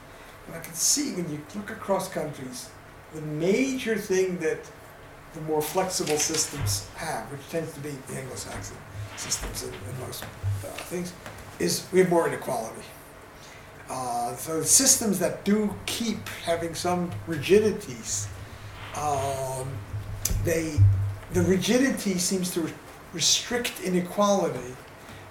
And 0.47 0.57
I 0.57 0.61
can 0.61 0.75
see 0.75 1.13
when 1.15 1.31
you 1.31 1.41
look 1.55 1.71
across 1.71 2.09
countries, 2.09 2.71
the 3.15 3.23
major 3.23 3.97
thing 3.97 4.39
that 4.39 4.61
the 5.35 5.41
more 5.43 5.63
flexible 5.63 6.17
systems 6.17 6.89
have, 6.97 7.31
which 7.31 7.49
tends 7.51 7.73
to 7.75 7.81
be 7.81 7.91
the 8.09 8.19
Anglo-Saxon 8.19 8.77
systems 9.17 9.63
in, 9.63 9.69
in 9.69 10.01
most 10.01 10.25
things, 10.89 11.13
is 11.61 11.87
we 11.93 12.01
have 12.01 12.11
more 12.11 12.27
inequality. 12.27 12.83
Uh, 13.89 14.35
so 14.37 14.63
systems 14.63 15.19
that 15.19 15.45
do 15.45 15.75
keep 15.87 16.29
having 16.45 16.75
some 16.75 17.11
rigidities, 17.27 18.29
um, 18.97 19.69
they 20.45 20.79
the 21.33 21.43
rigidity 21.43 22.19
seems 22.19 22.51
to 22.53 22.69
restrict 23.13 23.81
inequality 23.83 24.75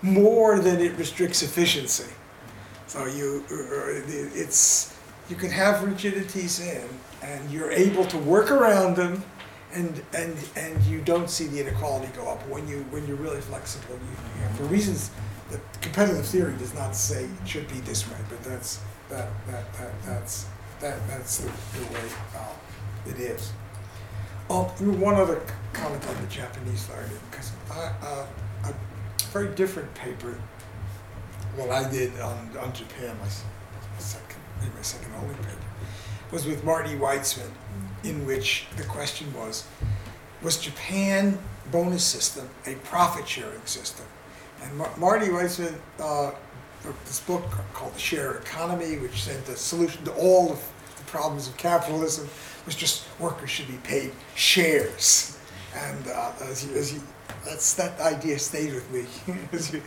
more 0.01 0.59
than 0.59 0.79
it 0.79 0.95
restricts 0.97 1.41
efficiency. 1.41 2.11
So 2.87 3.05
you 3.05 3.43
uh, 3.49 4.11
it's 4.35 4.95
you 5.29 5.35
can 5.35 5.51
have 5.51 5.83
rigidities 5.83 6.59
in, 6.59 6.87
and 7.21 7.49
you're 7.51 7.71
able 7.71 8.05
to 8.05 8.17
work 8.17 8.51
around 8.51 8.95
them, 8.97 9.23
and 9.73 10.03
and 10.13 10.35
and 10.57 10.83
you 10.83 10.99
don't 10.99 11.29
see 11.29 11.47
the 11.47 11.61
inequality 11.61 12.11
go 12.15 12.27
up 12.27 12.45
when 12.49 12.67
you 12.67 12.79
when 12.89 13.07
you're 13.07 13.17
really 13.17 13.41
flexible. 13.41 13.95
You, 13.95 14.55
for 14.57 14.63
reasons 14.63 15.11
that 15.49 15.81
competitive 15.81 16.25
theory 16.25 16.55
does 16.57 16.73
not 16.73 16.95
say 16.95 17.25
it 17.25 17.47
should 17.47 17.67
be 17.67 17.79
this 17.81 18.09
way, 18.09 18.17
but 18.29 18.43
that's 18.43 18.79
that 19.09 19.29
that, 19.47 19.73
that 19.73 20.03
that's 20.05 20.45
that 20.79 21.07
that's 21.07 21.37
the, 21.37 21.51
the 21.77 21.85
way 21.93 22.09
uh, 22.35 22.53
it 23.07 23.19
is. 23.19 23.51
Oh, 24.49 24.63
one 24.63 25.13
other 25.15 25.41
comment 25.73 26.03
on 26.07 26.19
the 26.21 26.27
Japanese 26.27 26.89
learning, 26.89 27.19
because 27.29 27.51
uh, 27.71 28.25
a 28.65 28.73
very 29.31 29.53
different 29.53 29.93
paper, 29.93 30.41
what 31.55 31.69
I 31.69 31.89
did 31.89 32.19
on, 32.19 32.49
on 32.59 32.73
Japan, 32.73 33.15
my, 33.19 33.25
my 33.25 33.99
second, 33.99 34.41
maybe 34.59 34.71
my 34.75 34.81
second 34.81 35.11
only 35.21 35.35
paper, 35.35 35.55
was 36.31 36.47
with 36.47 36.63
Marty 36.63 36.95
Weitzman, 36.95 37.51
in 38.03 38.25
which 38.25 38.65
the 38.75 38.83
question 38.83 39.31
was, 39.35 39.65
was 40.41 40.57
Japan 40.57 41.37
bonus 41.71 42.03
system 42.03 42.49
a 42.65 42.73
profit 42.75 43.27
sharing 43.27 43.63
system? 43.65 44.05
And 44.61 44.77
Mar- 44.77 44.97
Marty 44.97 45.27
Weitzman 45.27 45.75
uh, 45.99 46.31
wrote 46.83 47.05
this 47.05 47.19
book 47.21 47.43
called 47.73 47.93
The 47.95 47.99
Shared 47.99 48.43
Economy, 48.43 48.97
which 48.97 49.23
said 49.23 49.45
the 49.45 49.55
solution 49.55 50.03
to 50.05 50.13
all 50.13 50.51
of 50.51 50.71
the 50.97 51.03
problems 51.05 51.47
of 51.47 51.57
capitalism 51.57 52.29
was 52.65 52.75
just 52.75 53.05
workers 53.19 53.49
should 53.49 53.67
be 53.67 53.77
paid 53.83 54.11
shares. 54.35 55.37
And 55.75 56.07
uh, 56.07 56.31
as 56.41 56.65
you, 56.65 56.75
as 56.75 56.93
you, 56.93 57.01
that's, 57.45 57.73
that 57.75 57.99
idea 57.99 58.39
stayed 58.39 58.73
with 58.73 58.91
me. 58.91 59.05
you, 59.71 59.81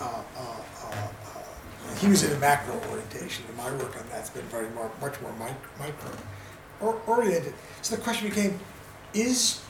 uh, 0.00 0.22
uh, 0.36 0.40
uh, 0.84 1.96
he 2.00 2.08
was 2.08 2.24
in 2.24 2.32
a 2.32 2.38
macro 2.38 2.74
orientation, 2.90 3.44
and 3.48 3.56
my 3.56 3.70
work 3.72 3.96
on 3.96 4.06
that's 4.10 4.30
been 4.30 4.42
very 4.44 4.68
more, 4.70 4.90
much 5.00 5.20
more 5.20 5.32
micro, 5.78 6.10
or, 6.80 7.00
oriented. 7.06 7.54
So 7.82 7.96
the 7.96 8.02
question 8.02 8.28
became, 8.28 8.58
is 9.14 9.62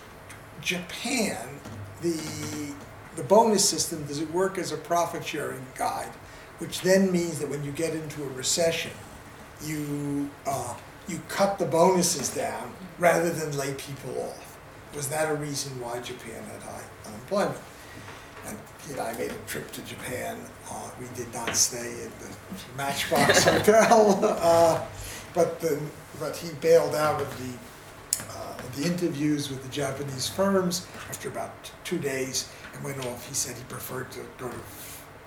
Japan 0.61 1.61
the 2.03 2.73
the 3.17 3.23
bonus 3.23 3.69
system, 3.69 4.05
does 4.05 4.21
it 4.21 4.31
work 4.31 4.59
as 4.59 4.73
a 4.73 4.77
profit 4.77 5.25
sharing 5.25 5.65
guide? 5.77 6.13
Which 6.59 6.81
then 6.83 7.11
means 7.11 7.39
that 7.41 7.49
when 7.49 7.65
you 7.65 7.73
get 7.73 7.95
into 7.95 8.23
a 8.23 8.29
recession, 8.29 8.93
you 9.65 10.31
uh, 10.47 10.75
you 11.09 11.21
cut 11.29 11.59
the 11.59 11.67
bonuses 11.67 12.35
down 12.35 12.73
rather 12.99 13.31
than 13.31 13.57
lay 13.57 13.75
people 13.75 14.19
off. 14.23 14.59
Was 14.95 15.09
that 15.09 15.31
a 15.31 15.35
reason 15.35 15.79
why 15.81 16.01
Japan 16.01 16.43
had 16.45 16.63
high 16.63 16.83
unemployment? 17.07 17.61
And 18.47 18.59
you 18.89 18.97
know, 18.97 19.03
I 19.03 19.13
made 19.19 19.31
a 19.31 19.49
trip 19.49 19.71
to 19.73 19.83
Japan. 19.83 20.39
Uh, 20.71 20.91
we 20.99 21.07
did 21.15 21.33
not 21.35 21.55
stay 21.57 22.05
in 22.05 22.13
the 22.21 22.35
Matchbox 22.77 23.45
Hotel, 23.45 24.21
uh, 24.41 24.83
but 25.35 25.61
the, 25.61 25.81
but 26.19 26.37
he 26.37 26.53
bailed 26.61 26.95
out 26.95 27.21
of 27.21 27.29
the 27.39 27.53
the 28.77 28.85
interviews 28.87 29.51
with 29.51 29.63
the 29.63 29.69
Japanese 29.71 30.29
firms 30.29 30.87
after 31.09 31.29
about 31.29 31.53
two 31.85 31.99
days 31.99 32.49
and 32.75 32.85
went 32.85 32.99
off. 33.07 33.27
He 33.27 33.35
said 33.35 33.57
he 33.57 33.65
preferred 33.65 34.11
to 34.13 34.21
go 34.39 34.49
to 34.49 34.57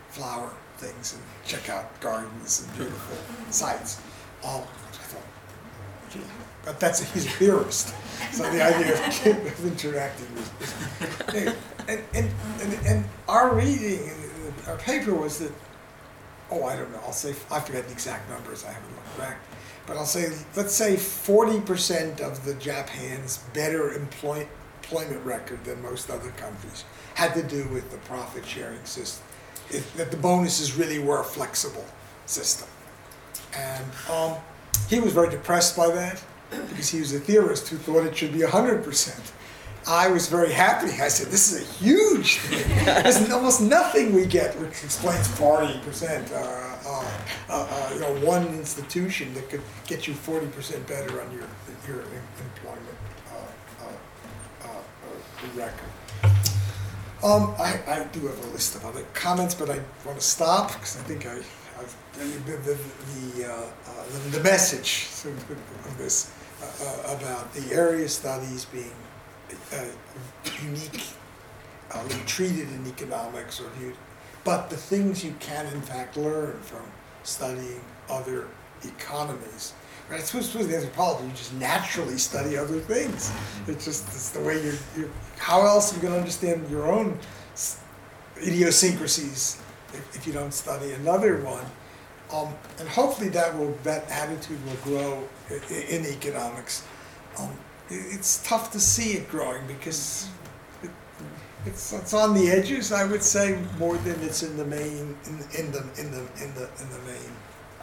flower 0.10 0.52
things 0.78 1.14
and 1.14 1.24
check 1.46 1.70
out 1.70 2.00
gardens 2.00 2.64
and 2.64 2.78
beautiful 2.78 3.18
sites. 3.52 4.02
All. 4.44 4.62
Um, 4.62 6.22
but 6.66 6.80
that's 6.80 7.02
he's 7.14 7.26
a 7.26 7.30
theorist. 7.30 7.94
So 8.32 8.44
the 8.52 8.64
idea 8.64 8.94
of, 8.94 9.46
of 9.46 9.66
interacting 9.66 10.28
was, 10.36 10.74
and, 11.88 12.04
and, 12.14 12.30
and, 12.62 12.88
and 12.88 13.06
our 13.28 13.54
reading, 13.54 14.12
our 14.68 14.78
paper 14.78 15.14
was 15.14 15.40
that, 15.40 15.52
oh, 16.52 16.64
I 16.64 16.76
don't 16.76 16.92
know, 16.92 17.00
I'll 17.06 17.14
say, 17.14 17.36
I 17.52 17.60
forget 17.60 17.86
the 17.86 17.94
exact 17.94 18.30
numbers, 18.30 18.66
I 18.66 18.72
haven't 18.72 18.96
looked 18.96 19.18
back, 19.18 19.38
but 19.86 19.98
I'll 19.98 20.06
say, 20.06 20.30
let's 20.56 20.74
say 20.74 20.96
40% 20.96 22.22
of 22.22 22.44
the 22.46 22.54
Japan's 22.56 23.40
better 23.54 23.94
employ, 23.94 24.48
employment 24.84 25.26
record 25.26 25.64
than 25.64 25.82
most 25.82 26.10
other 26.10 26.32
countries 26.32 26.86
had 27.16 27.34
to 27.34 27.44
do 27.44 27.68
with 27.70 27.92
the 27.92 27.98
profit 28.00 28.46
sharing 28.46 28.84
system, 28.86 29.26
it, 29.70 29.84
that 29.98 30.12
the 30.12 30.18
bonuses 30.18 30.76
really 30.76 31.00
were 31.00 31.22
a 31.22 31.24
flexible 31.24 31.86
system. 32.26 32.68
And 33.56 33.86
um, 34.12 34.36
he 34.90 35.00
was 35.00 35.14
very 35.14 35.30
depressed 35.30 35.76
by 35.76 35.88
that 35.92 36.24
because 36.50 36.90
he 36.90 37.00
was 37.00 37.14
a 37.14 37.20
theorist 37.20 37.68
who 37.68 37.78
thought 37.78 38.06
it 38.06 38.16
should 38.16 38.34
be 38.34 38.40
100%. 38.40 39.32
I 39.88 40.10
was 40.10 40.28
very 40.28 40.52
happy. 40.52 40.92
I 41.02 41.08
said, 41.08 41.28
this 41.28 41.52
is 41.52 41.62
a 41.62 41.74
huge 41.84 42.38
thing. 42.38 42.86
There's 42.86 43.30
almost 43.32 43.62
nothing 43.62 44.14
we 44.14 44.26
get 44.26 44.58
which 44.60 44.84
explains 44.84 45.28
40%. 45.28 46.32
Uh, 46.32 46.70
uh, 46.86 47.06
uh, 47.50 47.68
uh, 47.70 47.94
you 47.94 48.00
know, 48.00 48.26
one 48.26 48.48
institution 48.48 49.34
that 49.34 49.50
could 49.50 49.62
get 49.86 50.08
you 50.08 50.14
40% 50.14 50.88
better 50.88 51.22
on 51.22 51.32
your, 51.32 51.48
your 51.88 52.04
employment 52.04 52.98
uh, 53.32 54.66
uh, 54.66 54.68
record. 55.56 55.90
Um, 57.22 57.54
I, 57.60 57.80
I 57.88 58.08
do 58.12 58.28
have 58.28 58.46
a 58.46 58.48
list 58.48 58.76
of 58.76 58.86
other 58.86 59.04
comments, 59.14 59.54
but 59.54 59.70
I 59.70 59.80
want 60.06 60.20
to 60.20 60.26
stop 60.26 60.72
because 60.72 60.98
I 60.98 61.04
think 61.04 61.26
I 61.26 61.38
the, 62.18 62.26
the, 62.46 62.58
the, 62.58 62.78
the, 64.32 64.38
the 64.38 64.44
message 64.44 65.08
of 65.26 65.98
this 65.98 66.32
about 67.06 67.54
the 67.54 67.74
area 67.74 68.08
studies 68.10 68.66
being 68.66 68.92
uh, 69.74 69.86
unique, 70.64 71.02
uh, 71.92 72.08
treated 72.26 72.70
in 72.70 72.88
economics 72.88 73.60
or 73.60 73.70
viewed, 73.78 73.96
but 74.44 74.70
the 74.70 74.78
things 74.78 75.24
you 75.24 75.36
can 75.40 75.66
in 75.68 75.82
fact 75.82 76.18
learn 76.18 76.60
from 76.62 76.84
studying 77.24 77.82
other 78.10 78.48
economies. 78.84 79.74
Right? 80.10 80.20
It's 80.20 80.32
supposed 80.32 80.52
to 80.54 80.66
be 80.66 80.76
anthropology, 80.76 81.28
you 81.28 81.34
just 81.34 81.54
naturally 81.54 82.18
study 82.18 82.58
other 82.58 82.80
things. 82.80 83.32
It's 83.68 83.86
just 83.86 84.08
it's 84.08 84.30
the 84.30 84.42
way 84.42 84.64
you're, 84.64 84.74
you're 84.98 85.10
how 85.38 85.66
else 85.66 85.92
are 85.92 85.96
you 85.98 86.02
going 86.02 86.14
to 86.14 86.20
understand 86.20 86.68
your 86.70 86.92
own 86.92 87.18
idiosyncrasies 88.42 89.62
if, 89.94 90.16
if 90.16 90.28
you 90.28 90.34
don't 90.34 90.54
study 90.54 90.94
another 90.94 91.38
one? 91.44 91.66
Um, 92.34 92.54
and 92.80 92.88
hopefully 92.88 93.30
that 93.30 93.56
will 93.58 93.78
that 93.84 94.10
attitude 94.10 94.64
will 94.66 94.76
grow 94.84 95.28
in, 95.50 96.02
in 96.02 96.06
economics. 96.06 96.84
Um, 97.38 97.52
it's 97.90 98.44
tough 98.44 98.72
to 98.72 98.80
see 98.80 99.14
it 99.14 99.30
growing 99.30 99.66
because 99.68 100.30
it, 100.84 100.92
it's, 101.66 101.94
it's 101.94 102.14
on 102.14 102.34
the 102.34 102.50
edges, 102.50 102.92
I 102.92 103.06
would 103.06 103.24
say, 103.24 103.60
more 103.78 103.98
than 103.98 104.20
it's 104.22 104.44
in 104.44 104.58
the 104.58 104.66
main 104.66 105.18
in, 105.26 105.36
in 105.58 105.72
the 105.72 105.80
in 105.98 106.12
the 106.12 106.22
in 106.42 106.54
the 106.56 106.70
in 106.80 106.90
the 106.90 107.00
main 107.06 107.32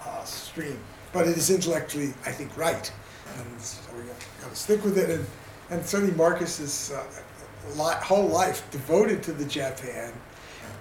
uh, 0.04 0.24
stream. 0.24 0.78
But 1.12 1.26
it 1.26 1.36
is 1.36 1.50
intellectually, 1.50 2.12
I 2.24 2.32
think, 2.32 2.56
right, 2.56 2.90
and 3.38 3.60
so 3.60 3.80
we 3.96 4.02
got 4.04 4.50
to 4.50 4.56
stick 4.56 4.84
with 4.84 4.98
it. 4.98 5.10
And 5.10 5.26
and 5.70 5.84
certainly 5.84 6.14
Marcus's 6.14 6.92
uh, 6.92 8.00
whole 8.00 8.28
life 8.28 8.68
devoted 8.70 9.22
to 9.24 9.32
the 9.32 9.44
Japan 9.44 10.12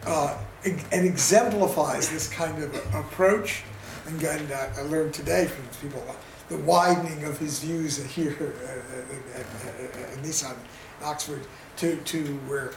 uh, 0.06 0.38
and 0.64 1.06
exemplifies 1.06 2.10
this 2.10 2.28
kind 2.28 2.62
of 2.62 2.76
approach. 2.94 3.64
And 4.08 4.24
uh, 4.24 4.68
I 4.78 4.82
learned 4.82 5.16
today 5.16 5.46
from 5.46 5.66
people 5.82 6.04
the 6.50 6.58
widening 6.58 7.24
of 7.26 7.38
his 7.38 7.60
views 7.60 8.04
here 8.04 8.54
uh, 8.64 9.40
at, 9.40 10.24
Nissan 10.24 10.56
Oxford 11.04 11.42
to, 11.78 11.98
to 11.98 12.24
where 12.48 12.72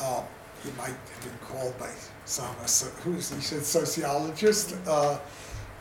uh, 0.00 0.22
he 0.62 0.70
might 0.72 0.88
have 0.88 1.22
been 1.22 1.38
called 1.46 1.76
by 1.78 1.90
some, 2.24 2.54
so, 2.66 2.86
who's 3.02 3.32
he 3.32 3.40
said 3.40 3.64
sociologist. 3.64 4.76
Uh, 4.86 5.18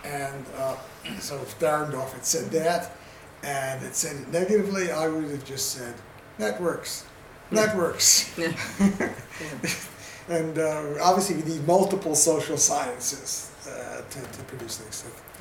and 0.04 0.46
uh, 0.58 0.76
so 1.20 1.36
if 1.38 1.60
Dahrendorf 1.60 2.12
had 2.14 2.26
said 2.26 2.50
that 2.52 2.96
and 3.44 3.82
had 3.82 3.96
said 3.96 4.16
it 4.16 4.32
negatively, 4.32 4.92
I 4.92 5.08
would 5.08 5.30
have 5.30 5.46
just 5.46 5.72
said 5.72 5.94
networks, 6.40 7.06
networks. 7.52 8.38
And 10.32 10.58
uh, 10.58 10.84
obviously, 11.02 11.36
we 11.38 11.44
need 11.44 11.68
multiple 11.68 12.16
social 12.16 12.58
sciences 12.58 13.52
uh, 13.68 14.02
to, 14.02 14.22
to 14.22 14.44
produce 14.44 14.78
things. 14.78 15.06